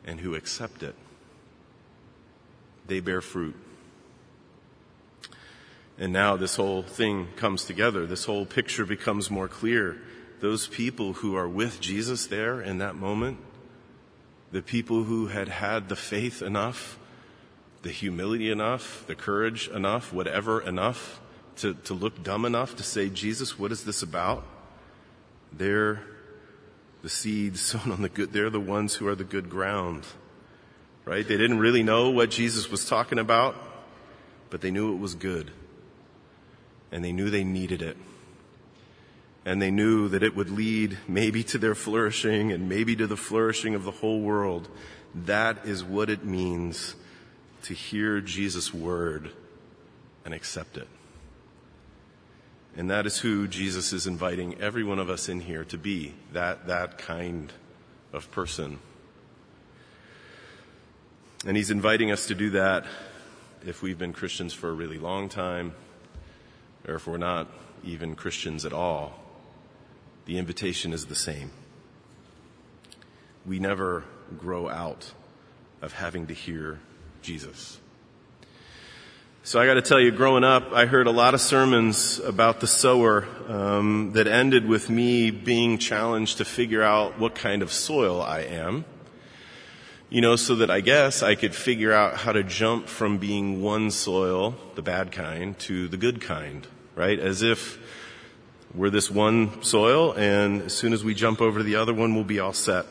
and 0.06 0.20
who 0.20 0.36
accept 0.36 0.84
it. 0.84 0.96
They 2.88 3.00
bear 3.00 3.22
fruit. 3.22 3.56
And 5.98 6.12
now 6.12 6.36
this 6.36 6.56
whole 6.56 6.82
thing 6.82 7.28
comes 7.36 7.66
together. 7.66 8.06
This 8.06 8.26
whole 8.26 8.46
picture 8.46 8.86
becomes 8.86 9.30
more 9.30 9.48
clear. 9.48 10.02
Those 10.40 10.68
people 10.68 11.14
who 11.14 11.36
are 11.36 11.48
with 11.48 11.80
Jesus 11.80 12.26
there 12.26 12.62
in 12.62 12.80
that 12.80 12.96
moment, 12.96 13.38
the 14.52 14.62
people 14.62 15.04
who 15.04 15.28
had 15.28 15.48
had 15.48 15.90
the 15.90 15.96
faith 15.96 16.42
enough 16.42 16.98
the 17.82 17.90
humility 17.90 18.52
enough, 18.52 19.06
the 19.08 19.16
courage 19.16 19.68
enough, 19.70 20.14
whatever 20.14 20.62
enough 20.62 21.20
to, 21.58 21.74
to 21.74 21.94
look 21.94 22.24
dumb 22.24 22.46
enough 22.46 22.76
to 22.76 22.84
say, 22.84 23.10
Jesus, 23.10 23.58
what 23.58 23.72
is 23.72 23.84
this 23.84 24.02
about? 24.02 24.44
They're 25.52 26.02
the 27.02 27.10
seeds 27.10 27.62
sown 27.62 27.92
on 27.92 28.02
the 28.02 28.10
good, 28.10 28.32
they're 28.32 28.50
the 28.50 28.60
ones 28.60 28.96
who 28.96 29.08
are 29.08 29.16
the 29.16 29.24
good 29.24 29.50
ground. 29.50 30.06
Right? 31.04 31.28
They 31.28 31.38
didn't 31.38 31.60
really 31.60 31.82
know 31.82 32.12
what 32.12 32.30
Jesus 32.30 32.70
was 32.70 32.86
talking 32.86 33.18
about, 33.18 33.56
but 34.52 34.62
they 34.62 34.70
knew 34.70 34.94
it 34.94 35.00
was 35.00 35.16
good. 35.16 35.52
And 36.92 37.04
they 37.04 37.12
knew 37.12 37.30
they 37.30 37.44
needed 37.44 37.82
it. 37.82 37.98
And 39.44 39.60
they 39.60 39.72
knew 39.72 40.08
that 40.10 40.22
it 40.22 40.36
would 40.36 40.52
lead 40.52 41.00
maybe 41.08 41.44
to 41.46 41.58
their 41.58 41.74
flourishing 41.74 42.52
and 42.52 42.70
maybe 42.70 42.96
to 42.98 43.08
the 43.08 43.18
flourishing 43.18 43.74
of 43.74 43.84
the 43.84 43.92
whole 43.92 44.22
world. 44.22 44.70
That 45.16 45.66
is 45.66 45.84
what 45.84 46.12
it 46.12 46.24
means 46.24 46.96
to 47.64 47.74
hear 47.74 48.22
Jesus' 48.22 48.74
word 48.74 49.32
and 50.26 50.34
accept 50.34 50.78
it. 50.78 50.88
And 52.76 52.90
that 52.90 53.06
is 53.06 53.20
who 53.20 53.48
Jesus 53.48 53.92
is 53.92 54.08
inviting 54.08 54.62
every 54.62 54.84
one 54.84 55.00
of 55.00 55.10
us 55.10 55.28
in 55.28 55.42
here 55.42 55.66
to 55.66 55.78
be, 55.78 56.14
that, 56.32 56.68
that 56.68 56.98
kind 56.98 57.52
of 58.14 58.32
person. 58.32 58.80
And 61.46 61.58
he's 61.58 61.72
inviting 61.72 62.12
us 62.12 62.28
to 62.28 62.36
do 62.36 62.52
that 62.52 62.86
if 63.66 63.82
we've 63.82 63.98
been 63.98 64.14
Christians 64.14 64.54
for 64.54 64.70
a 64.70 64.74
really 64.74 64.98
long 64.98 65.28
time, 65.28 65.74
or 66.88 66.96
if 66.96 67.08
we're 67.08 67.18
not 67.18 67.48
even 67.84 68.16
Christians 68.16 68.66
at 68.66 68.74
all. 68.74 69.20
The 70.26 70.38
invitation 70.38 70.94
is 70.94 71.06
the 71.06 71.16
same. 71.16 71.52
We 73.46 73.60
never 73.60 74.04
grow 74.38 74.70
out 74.70 75.12
of 75.82 75.94
having 75.94 76.28
to 76.28 76.34
hear 76.34 76.80
Jesus. 77.22 77.80
So 79.44 79.60
I 79.60 79.66
got 79.66 79.74
to 79.74 79.82
tell 79.82 80.00
you, 80.00 80.12
growing 80.12 80.44
up, 80.44 80.72
I 80.72 80.86
heard 80.86 81.08
a 81.08 81.12
lot 81.12 81.34
of 81.34 81.42
sermons 81.42 82.20
about 82.20 82.60
the 82.60 82.68
sower 82.68 83.28
um, 83.48 84.12
that 84.14 84.28
ended 84.28 84.68
with 84.68 84.88
me 84.88 85.32
being 85.32 85.80
challenged 85.80 86.38
to 86.38 86.46
figure 86.46 86.84
out 86.84 87.18
what 87.18 87.34
kind 87.34 87.64
of 87.64 87.72
soil 87.72 88.22
I 88.22 88.42
am. 88.42 88.86
You 90.10 90.22
know, 90.22 90.36
so 90.36 90.56
that 90.58 90.70
I 90.70 90.82
guess 90.82 91.24
I 91.24 91.36
could 91.36 91.56
figure 91.56 91.92
out 91.92 92.18
how 92.18 92.34
to 92.34 92.44
jump 92.44 92.88
from 92.88 93.18
being 93.18 93.64
one 93.64 93.90
soil, 93.90 94.56
the 94.76 94.82
bad 94.84 95.12
kind, 95.12 95.58
to 95.60 95.88
the 95.88 95.98
good 95.98 96.22
kind, 96.22 96.68
right? 96.96 97.18
As 97.18 97.42
if 97.42 97.80
we're 98.76 98.90
this 98.90 99.10
one 99.10 99.64
soil, 99.64 100.14
and 100.14 100.62
as 100.62 100.74
soon 100.74 100.94
as 100.94 101.04
we 101.04 101.14
jump 101.14 101.42
over 101.42 101.60
to 101.60 101.64
the 101.64 101.78
other 101.78 101.94
one, 101.94 102.14
we'll 102.14 102.24
be 102.24 102.40
all 102.40 102.54
set. 102.54 102.86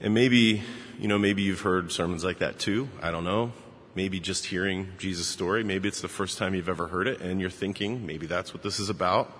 And 0.00 0.14
maybe 0.14 0.62
you 0.98 1.08
know, 1.08 1.18
maybe 1.18 1.42
you've 1.42 1.60
heard 1.60 1.92
sermons 1.92 2.24
like 2.24 2.38
that 2.38 2.58
too. 2.58 2.88
I 3.00 3.10
don't 3.10 3.24
know. 3.24 3.52
Maybe 3.94 4.20
just 4.20 4.46
hearing 4.46 4.88
Jesus' 4.98 5.26
story. 5.26 5.64
Maybe 5.64 5.88
it's 5.88 6.00
the 6.00 6.08
first 6.08 6.38
time 6.38 6.54
you've 6.54 6.68
ever 6.68 6.86
heard 6.88 7.06
it 7.06 7.20
and 7.20 7.40
you're 7.40 7.50
thinking, 7.50 8.06
maybe 8.06 8.26
that's 8.26 8.54
what 8.54 8.62
this 8.62 8.80
is 8.80 8.88
about. 8.88 9.30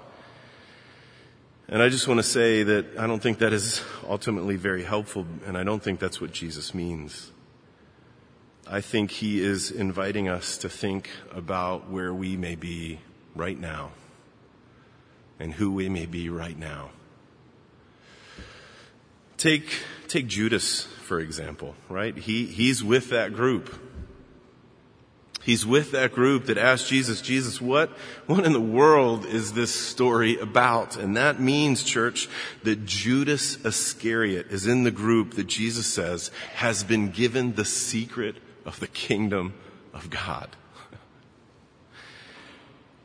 And 1.69 1.83
I 1.83 1.89
just 1.89 2.07
want 2.07 2.19
to 2.19 2.25
say 2.25 2.65
that 2.65 2.99
I 2.99 3.07
don't 3.07 3.23
think 3.23 3.39
that 3.39 3.53
is 3.53 3.83
ultimately 4.07 4.57
very 4.57 4.85
helpful, 4.85 5.27
and 5.47 5.57
I 5.57 5.65
don't 5.65 5.83
think 5.83 6.01
that's 6.01 6.21
what 6.21 6.33
Jesus 6.33 6.75
means. 6.75 7.31
I 8.69 8.81
think 8.81 9.11
he 9.11 9.41
is 9.41 9.71
inviting 9.71 10.29
us 10.29 10.59
to 10.59 10.69
think 10.69 11.09
about 11.31 11.89
where 11.89 12.13
we 12.13 12.37
may 12.37 12.57
be 12.57 12.99
right 13.35 13.59
now 13.59 13.93
and 15.41 15.55
who 15.55 15.73
we 15.73 15.89
may 15.89 16.07
be 16.07 16.29
right 16.29 16.59
now. 16.59 16.91
Take, 19.37 19.73
take 20.13 20.27
Judas 20.27 20.87
for 21.13 21.21
example, 21.21 21.75
right? 21.91 22.17
He, 22.17 22.47
he's 22.47 22.83
with 22.83 23.11
that 23.11 23.35
group. 23.35 23.79
He's 25.43 25.67
with 25.67 25.91
that 25.93 26.15
group 26.15 26.47
that 26.47 26.57
asked 26.57 26.89
Jesus, 26.89 27.21
Jesus, 27.21 27.61
what, 27.61 27.91
what 28.27 28.47
in 28.47 28.55
the 28.55 28.61
world 28.61 29.27
is 29.27 29.53
this 29.53 29.75
story 29.75 30.39
about? 30.39 30.97
And 30.97 31.15
that 31.19 31.39
means, 31.39 31.83
church, 31.83 32.31
that 32.63 32.87
Judas 32.87 33.63
Iscariot 33.63 34.47
is 34.51 34.67
in 34.67 34.85
the 34.85 34.91
group 34.91 35.35
that 35.35 35.49
Jesus 35.49 35.87
says 35.87 36.31
has 36.55 36.83
been 36.83 37.11
given 37.11 37.57
the 37.57 37.67
secret 37.67 38.37
of 38.65 38.81
the 38.81 38.89
kingdom 38.89 39.53
of 39.93 40.09
God. 40.09 40.49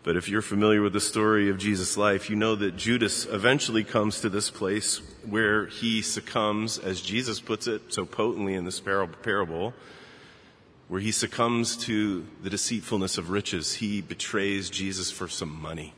But 0.08 0.16
if 0.16 0.30
you're 0.30 0.42
familiar 0.42 0.82
with 0.82 0.94
the 0.94 1.02
story 1.02 1.50
of 1.50 1.58
Jesus' 1.58 1.98
life, 1.98 2.30
you 2.30 2.38
know 2.38 2.56
that 2.56 2.78
Judas 2.78 3.26
eventually 3.26 3.84
comes 3.84 4.22
to 4.22 4.30
this 4.30 4.50
place 4.50 5.02
where 5.26 5.66
he 5.66 6.02
succumbs, 6.02 6.78
as 6.78 7.02
Jesus 7.02 7.42
puts 7.42 7.68
it 7.68 7.94
so 7.94 8.06
potently 8.06 8.54
in 8.54 8.64
this 8.64 8.80
parable, 8.80 9.74
where 10.88 11.02
he 11.02 11.12
succumbs 11.12 11.76
to 11.88 12.26
the 12.42 12.50
deceitfulness 12.50 13.18
of 13.18 13.32
riches. 13.32 13.74
He 13.74 14.00
betrays 14.00 14.70
Jesus 14.70 15.12
for 15.12 15.28
some 15.28 15.62
money. 15.62 15.94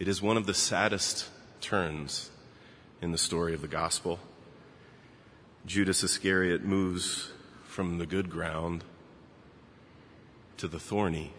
It 0.00 0.08
is 0.08 0.20
one 0.20 0.36
of 0.36 0.46
the 0.46 0.52
saddest 0.52 1.28
turns 1.60 2.32
in 3.00 3.12
the 3.12 3.16
story 3.16 3.54
of 3.54 3.60
the 3.60 3.68
gospel. 3.68 4.18
Judas 5.64 6.02
Iscariot 6.02 6.64
moves 6.64 7.30
from 7.62 7.98
the 7.98 8.06
good 8.06 8.28
ground 8.28 8.82
to 10.56 10.66
the 10.66 10.80
thorny 10.80 11.32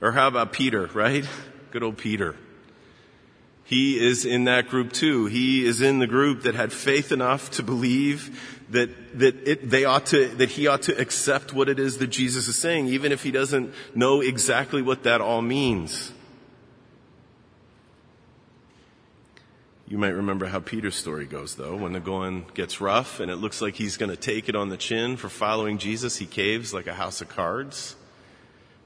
or 0.00 0.12
how 0.12 0.28
about 0.28 0.52
Peter, 0.52 0.86
right? 0.94 1.24
Good 1.70 1.82
old 1.82 1.98
Peter. 1.98 2.34
He 3.64 3.98
is 3.98 4.24
in 4.24 4.44
that 4.44 4.68
group 4.68 4.94
too. 4.94 5.26
He 5.26 5.66
is 5.66 5.82
in 5.82 5.98
the 5.98 6.06
group 6.06 6.44
that 6.44 6.54
had 6.54 6.72
faith 6.72 7.12
enough 7.12 7.50
to 7.52 7.62
believe 7.62 8.64
that, 8.70 9.18
that 9.18 9.46
it, 9.46 9.68
they 9.68 9.84
ought 9.84 10.06
to, 10.06 10.28
that 10.36 10.48
he 10.48 10.66
ought 10.66 10.82
to 10.82 10.98
accept 10.98 11.52
what 11.52 11.68
it 11.68 11.78
is 11.78 11.98
that 11.98 12.06
Jesus 12.06 12.48
is 12.48 12.56
saying, 12.56 12.86
even 12.86 13.12
if 13.12 13.22
he 13.22 13.30
doesn't 13.30 13.74
know 13.94 14.22
exactly 14.22 14.80
what 14.80 15.02
that 15.02 15.20
all 15.20 15.42
means. 15.42 16.12
You 19.86 19.98
might 19.98 20.14
remember 20.14 20.46
how 20.46 20.60
Peter's 20.60 20.96
story 20.96 21.26
goes, 21.26 21.56
though. 21.56 21.76
When 21.76 21.92
the 21.92 22.00
going 22.00 22.46
gets 22.54 22.80
rough 22.80 23.20
and 23.20 23.30
it 23.30 23.36
looks 23.36 23.60
like 23.60 23.74
he's 23.74 23.98
going 23.98 24.10
to 24.10 24.16
take 24.16 24.48
it 24.48 24.56
on 24.56 24.70
the 24.70 24.76
chin 24.78 25.18
for 25.18 25.28
following 25.28 25.76
Jesus, 25.76 26.16
he 26.16 26.24
caves 26.24 26.72
like 26.72 26.86
a 26.86 26.94
house 26.94 27.20
of 27.20 27.28
cards 27.28 27.96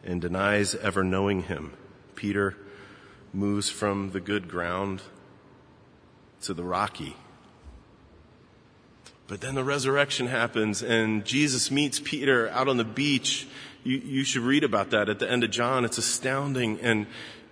and 0.05 0.21
denies 0.21 0.75
ever 0.75 1.05
knowing 1.05 1.43
him. 1.43 1.73
Peter 2.15 2.57
moves 3.33 3.71
from 3.71 4.11
the 4.11 4.21
good 4.21 4.49
ground 4.49 5.03
to 6.43 6.55
the 6.55 6.65
rocky. 6.65 7.17
But 9.27 9.41
then 9.41 9.55
the 9.55 9.65
resurrection 9.65 10.27
happens 10.27 10.83
and 10.83 11.25
Jesus 11.25 11.71
meets 11.71 12.01
Peter 12.01 12.49
out 12.51 12.69
on 12.69 12.77
the 12.77 12.85
beach. 12.85 13.47
You, 13.85 13.99
you 13.99 14.25
should 14.25 14.43
read 14.43 14.65
about 14.65 14.91
that 14.91 15.09
at 15.09 15.19
the 15.19 15.31
end 15.31 15.45
of 15.45 15.51
John. 15.51 15.85
It's 15.85 15.99
astounding. 15.99 16.81
And 16.81 17.07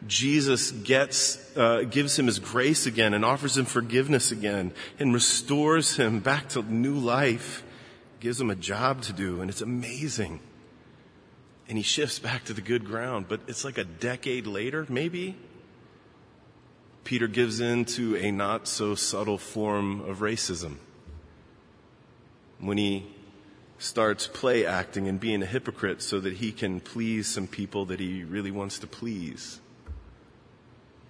Jesus 0.06 0.70
gets, 0.70 1.56
uh, 1.56 1.82
gives 1.82 2.18
him 2.18 2.26
his 2.26 2.38
grace 2.38 2.86
again 2.86 3.14
and 3.14 3.24
offers 3.24 3.56
him 3.56 3.64
forgiveness 3.64 4.32
again 4.32 4.72
and 4.98 5.12
restores 5.14 5.96
him 5.96 6.20
back 6.20 6.48
to 6.50 6.62
new 6.62 6.94
life, 6.94 7.62
gives 8.18 8.40
him 8.40 8.50
a 8.50 8.56
job 8.56 9.02
to 9.02 9.12
do, 9.12 9.40
and 9.40 9.50
it's 9.50 9.60
amazing. 9.60 10.40
And 11.70 11.78
he 11.78 11.84
shifts 11.84 12.18
back 12.18 12.46
to 12.46 12.52
the 12.52 12.60
good 12.60 12.84
ground, 12.84 13.26
but 13.28 13.42
it's 13.46 13.64
like 13.64 13.78
a 13.78 13.84
decade 13.84 14.48
later, 14.48 14.84
maybe. 14.88 15.36
Peter 17.04 17.28
gives 17.28 17.60
in 17.60 17.84
to 17.84 18.16
a 18.16 18.32
not 18.32 18.66
so 18.66 18.96
subtle 18.96 19.38
form 19.38 20.00
of 20.00 20.18
racism. 20.18 20.78
When 22.58 22.76
he 22.76 23.06
starts 23.78 24.26
play 24.26 24.66
acting 24.66 25.06
and 25.06 25.20
being 25.20 25.44
a 25.44 25.46
hypocrite 25.46 26.02
so 26.02 26.18
that 26.18 26.32
he 26.32 26.50
can 26.50 26.80
please 26.80 27.28
some 27.28 27.46
people 27.46 27.84
that 27.84 28.00
he 28.00 28.24
really 28.24 28.50
wants 28.50 28.80
to 28.80 28.88
please. 28.88 29.60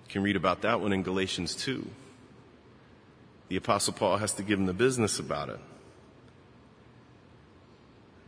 You 0.09 0.13
can 0.13 0.23
read 0.23 0.37
about 0.37 0.61
that 0.61 0.83
one 0.83 0.93
in 0.93 1.03
Galatians 1.03 1.55
2. 1.55 1.89
The 3.49 3.57
Apostle 3.57 3.95
Paul 3.95 4.19
has 4.19 4.35
to 4.35 4.43
give 4.43 4.59
him 4.59 4.67
the 4.67 4.75
business 4.75 5.19
about 5.19 5.49
it. 5.49 5.59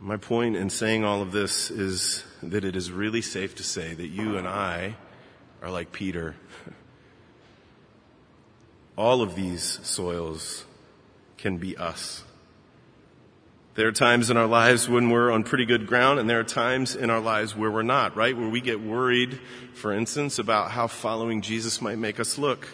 My 0.05 0.17
point 0.17 0.57
in 0.57 0.69
saying 0.69 1.05
all 1.05 1.21
of 1.21 1.31
this 1.31 1.71
is 1.71 2.25
that 2.43 2.65
it 2.65 2.75
is 2.75 2.91
really 2.91 3.21
safe 3.21 3.55
to 3.55 3.63
say 3.63 3.93
that 3.93 4.07
you 4.07 4.35
and 4.35 4.45
I 4.45 4.97
are 5.61 5.71
like 5.71 5.93
Peter. 5.93 6.35
All 8.97 9.21
of 9.21 9.35
these 9.35 9.79
soils 9.83 10.65
can 11.37 11.55
be 11.55 11.77
us. 11.77 12.25
There 13.75 13.87
are 13.87 13.93
times 13.93 14.29
in 14.29 14.35
our 14.35 14.45
lives 14.45 14.89
when 14.89 15.09
we're 15.09 15.31
on 15.31 15.43
pretty 15.43 15.65
good 15.65 15.87
ground, 15.87 16.19
and 16.19 16.29
there 16.29 16.41
are 16.41 16.43
times 16.43 16.97
in 16.97 17.09
our 17.09 17.21
lives 17.21 17.55
where 17.55 17.71
we're 17.71 17.81
not, 17.81 18.17
right? 18.17 18.35
Where 18.35 18.49
we 18.49 18.59
get 18.59 18.81
worried, 18.81 19.39
for 19.73 19.93
instance, 19.93 20.37
about 20.37 20.71
how 20.71 20.87
following 20.87 21.41
Jesus 21.41 21.81
might 21.81 21.97
make 21.97 22.19
us 22.19 22.37
look. 22.37 22.67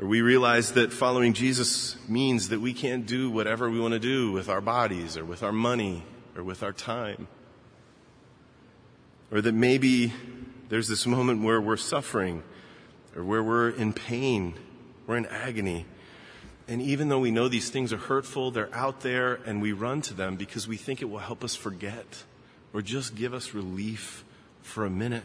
Or 0.00 0.06
we 0.06 0.22
realize 0.22 0.72
that 0.72 0.92
following 0.92 1.32
Jesus 1.32 1.96
means 2.08 2.48
that 2.48 2.60
we 2.60 2.72
can't 2.72 3.06
do 3.06 3.30
whatever 3.30 3.70
we 3.70 3.78
want 3.78 3.94
to 3.94 4.00
do 4.00 4.32
with 4.32 4.48
our 4.48 4.60
bodies, 4.60 5.16
or 5.16 5.24
with 5.24 5.42
our 5.42 5.52
money, 5.52 6.02
or 6.36 6.42
with 6.42 6.62
our 6.62 6.72
time. 6.72 7.28
Or 9.30 9.40
that 9.40 9.54
maybe 9.54 10.12
there's 10.68 10.88
this 10.88 11.06
moment 11.06 11.42
where 11.42 11.60
we're 11.60 11.76
suffering, 11.76 12.42
or 13.14 13.22
where 13.24 13.42
we're 13.42 13.70
in 13.70 13.92
pain, 13.92 14.54
we're 15.06 15.16
in 15.16 15.26
agony 15.26 15.86
and 16.66 16.80
even 16.80 17.08
though 17.08 17.18
we 17.18 17.30
know 17.30 17.48
these 17.48 17.68
things 17.68 17.92
are 17.92 17.98
hurtful, 17.98 18.50
they're 18.50 18.74
out 18.74 19.00
there 19.00 19.34
and 19.44 19.60
we 19.60 19.72
run 19.72 20.00
to 20.02 20.14
them 20.14 20.36
because 20.36 20.66
we 20.66 20.76
think 20.76 21.02
it 21.02 21.10
will 21.10 21.18
help 21.18 21.44
us 21.44 21.54
forget 21.54 22.24
or 22.72 22.80
just 22.80 23.14
give 23.14 23.34
us 23.34 23.52
relief 23.52 24.24
for 24.62 24.86
a 24.86 24.90
minute. 24.90 25.24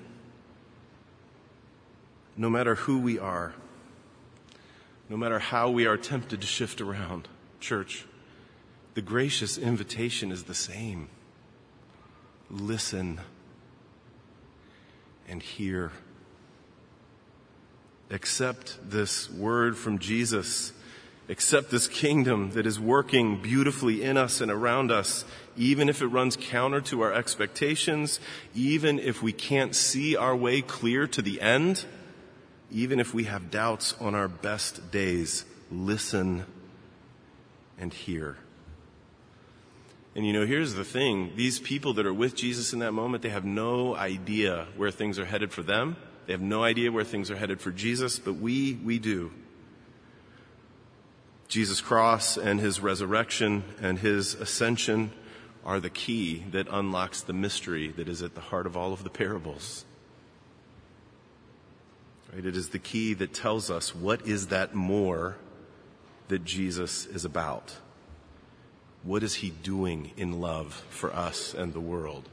No 2.35 2.49
matter 2.49 2.75
who 2.75 2.99
we 2.99 3.17
are, 3.17 3.53
no 5.09 5.17
matter 5.17 5.39
how 5.39 5.69
we 5.69 5.85
are 5.85 5.97
tempted 5.97 6.41
to 6.41 6.47
shift 6.47 6.79
around, 6.79 7.27
church, 7.59 8.05
the 8.93 9.01
gracious 9.01 9.57
invitation 9.57 10.31
is 10.31 10.43
the 10.43 10.55
same. 10.55 11.09
Listen 12.49 13.19
and 15.27 15.41
hear. 15.41 15.91
Accept 18.09 18.77
this 18.89 19.29
word 19.29 19.77
from 19.77 19.99
Jesus 19.99 20.73
accept 21.29 21.69
this 21.69 21.87
kingdom 21.87 22.51
that 22.51 22.65
is 22.65 22.79
working 22.79 23.39
beautifully 23.39 24.01
in 24.01 24.17
us 24.17 24.41
and 24.41 24.51
around 24.51 24.91
us, 24.91 25.23
even 25.55 25.87
if 25.87 26.01
it 26.01 26.07
runs 26.07 26.35
counter 26.35 26.81
to 26.81 27.01
our 27.01 27.13
expectations, 27.13 28.19
even 28.55 28.97
if 28.97 29.21
we 29.21 29.31
can't 29.31 29.75
see 29.75 30.17
our 30.17 30.35
way 30.35 30.61
clear 30.61 31.05
to 31.05 31.21
the 31.21 31.39
end, 31.39 31.85
even 32.71 32.99
if 32.99 33.13
we 33.13 33.25
have 33.25 33.51
doubts 33.51 33.95
on 33.99 34.15
our 34.15 34.27
best 34.27 34.91
days, 34.91 35.45
listen 35.71 36.45
and 37.77 37.93
hear. 37.93 38.37
And 40.15 40.25
you 40.25 40.33
know, 40.33 40.45
here's 40.45 40.73
the 40.73 40.83
thing. 40.83 41.31
These 41.35 41.59
people 41.59 41.93
that 41.93 42.05
are 42.05 42.13
with 42.13 42.35
Jesus 42.35 42.73
in 42.73 42.79
that 42.79 42.91
moment, 42.91 43.23
they 43.23 43.29
have 43.29 43.45
no 43.45 43.95
idea 43.95 44.67
where 44.75 44.91
things 44.91 45.19
are 45.19 45.25
headed 45.25 45.51
for 45.51 45.63
them. 45.63 45.95
They 46.25 46.33
have 46.33 46.41
no 46.41 46.63
idea 46.63 46.91
where 46.91 47.03
things 47.03 47.31
are 47.31 47.35
headed 47.35 47.61
for 47.61 47.71
Jesus, 47.71 48.19
but 48.19 48.33
we, 48.33 48.73
we 48.73 48.99
do. 48.99 49.31
Jesus' 51.47 51.81
cross 51.81 52.37
and 52.37 52.59
his 52.59 52.79
resurrection 52.79 53.63
and 53.81 53.97
his 53.97 54.35
ascension 54.35 55.11
are 55.65 55.79
the 55.79 55.89
key 55.89 56.45
that 56.51 56.67
unlocks 56.69 57.21
the 57.21 57.33
mystery 57.33 57.89
that 57.89 58.07
is 58.07 58.21
at 58.21 58.35
the 58.35 58.41
heart 58.41 58.67
of 58.67 58.77
all 58.77 58.93
of 58.93 59.03
the 59.03 59.09
parables. 59.09 59.85
Right? 62.33 62.45
It 62.45 62.55
is 62.55 62.69
the 62.69 62.79
key 62.79 63.13
that 63.15 63.33
tells 63.33 63.71
us 63.71 63.95
what 63.95 64.27
is 64.27 64.47
that 64.47 64.75
more 64.75 65.37
that 66.27 66.43
Jesus 66.43 67.05
is 67.05 67.25
about. 67.25 67.75
What 69.03 69.23
is 69.23 69.35
he 69.35 69.49
doing 69.49 70.11
in 70.17 70.41
love 70.41 70.73
for 70.89 71.13
us 71.13 71.53
and 71.53 71.73
the 71.73 71.79
world? 71.79 72.29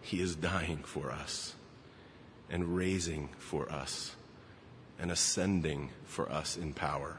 He 0.00 0.20
is 0.20 0.34
dying 0.34 0.78
for 0.78 1.10
us 1.10 1.54
and 2.50 2.76
raising 2.76 3.28
for 3.38 3.70
us 3.70 4.16
and 4.98 5.10
ascending 5.10 5.90
for 6.04 6.30
us 6.30 6.56
in 6.56 6.72
power. 6.72 7.18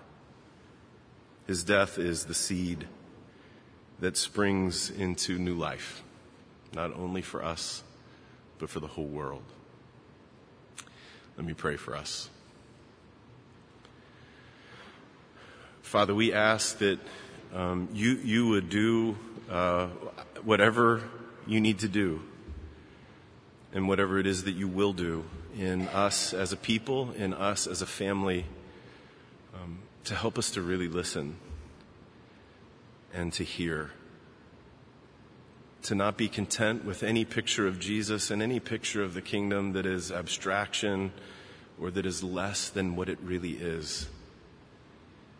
His 1.47 1.63
death 1.63 1.97
is 1.97 2.25
the 2.25 2.33
seed 2.33 2.87
that 3.99 4.17
springs 4.17 4.89
into 4.89 5.37
new 5.37 5.55
life, 5.55 6.03
not 6.73 6.93
only 6.95 7.21
for 7.21 7.43
us, 7.43 7.83
but 8.57 8.69
for 8.69 8.79
the 8.79 8.87
whole 8.87 9.05
world. 9.05 9.43
Let 11.37 11.45
me 11.45 11.53
pray 11.53 11.75
for 11.75 11.95
us. 11.95 12.29
Father, 15.81 16.15
we 16.15 16.33
ask 16.33 16.77
that 16.79 16.99
um, 17.53 17.89
you, 17.93 18.13
you 18.23 18.47
would 18.49 18.69
do 18.69 19.17
uh, 19.49 19.87
whatever 20.43 21.03
you 21.47 21.61
need 21.61 21.79
to 21.79 21.87
do 21.87 22.21
and 23.73 23.87
whatever 23.87 24.19
it 24.19 24.27
is 24.27 24.43
that 24.43 24.53
you 24.53 24.67
will 24.67 24.93
do 24.93 25.25
in 25.57 25.87
us 25.89 26.33
as 26.33 26.51
a 26.51 26.57
people, 26.57 27.11
in 27.11 27.33
us 27.33 27.67
as 27.67 27.81
a 27.81 27.85
family 27.85 28.45
to 30.05 30.13
help 30.13 30.37
us 30.37 30.51
to 30.51 30.61
really 30.61 30.87
listen 30.87 31.35
and 33.13 33.33
to 33.33 33.43
hear. 33.43 33.91
To 35.85 35.93
not 35.93 36.17
be 36.17 36.29
content 36.29 36.83
with 36.83 37.03
any 37.03 37.25
picture 37.25 37.67
of 37.67 37.79
Jesus 37.79 38.31
and 38.31 38.41
any 38.41 38.59
picture 38.59 39.03
of 39.03 39.13
the 39.13 39.21
kingdom 39.21 39.73
that 39.73 39.85
is 39.85 40.11
abstraction 40.11 41.11
or 41.79 41.91
that 41.91 42.07
is 42.07 42.23
less 42.23 42.69
than 42.69 42.95
what 42.95 43.07
it 43.07 43.19
really 43.21 43.51
is. 43.51 44.07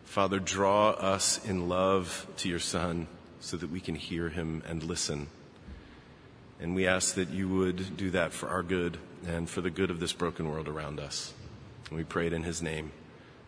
Father, 0.04 0.38
draw 0.38 0.90
us 0.90 1.44
in 1.44 1.68
love 1.68 2.28
to 2.36 2.48
your 2.48 2.60
Son 2.60 3.08
so 3.40 3.56
that 3.56 3.72
we 3.72 3.80
can 3.80 3.96
hear 3.96 4.28
him 4.28 4.62
and 4.68 4.84
listen. 4.84 5.26
And 6.60 6.76
we 6.76 6.86
ask 6.86 7.16
that 7.16 7.30
you 7.30 7.48
would 7.48 7.96
do 7.96 8.10
that 8.10 8.32
for 8.32 8.48
our 8.48 8.62
good 8.62 8.98
and 9.26 9.50
for 9.50 9.62
the 9.62 9.70
good 9.70 9.90
of 9.90 9.98
this 9.98 10.12
broken 10.12 10.48
world 10.48 10.68
around 10.68 11.00
us. 11.00 11.34
And 11.88 11.98
we 11.98 12.04
pray 12.04 12.28
it 12.28 12.32
in 12.32 12.44
his 12.44 12.62
name. 12.62 12.92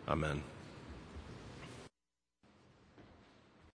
Amen. 0.05 0.43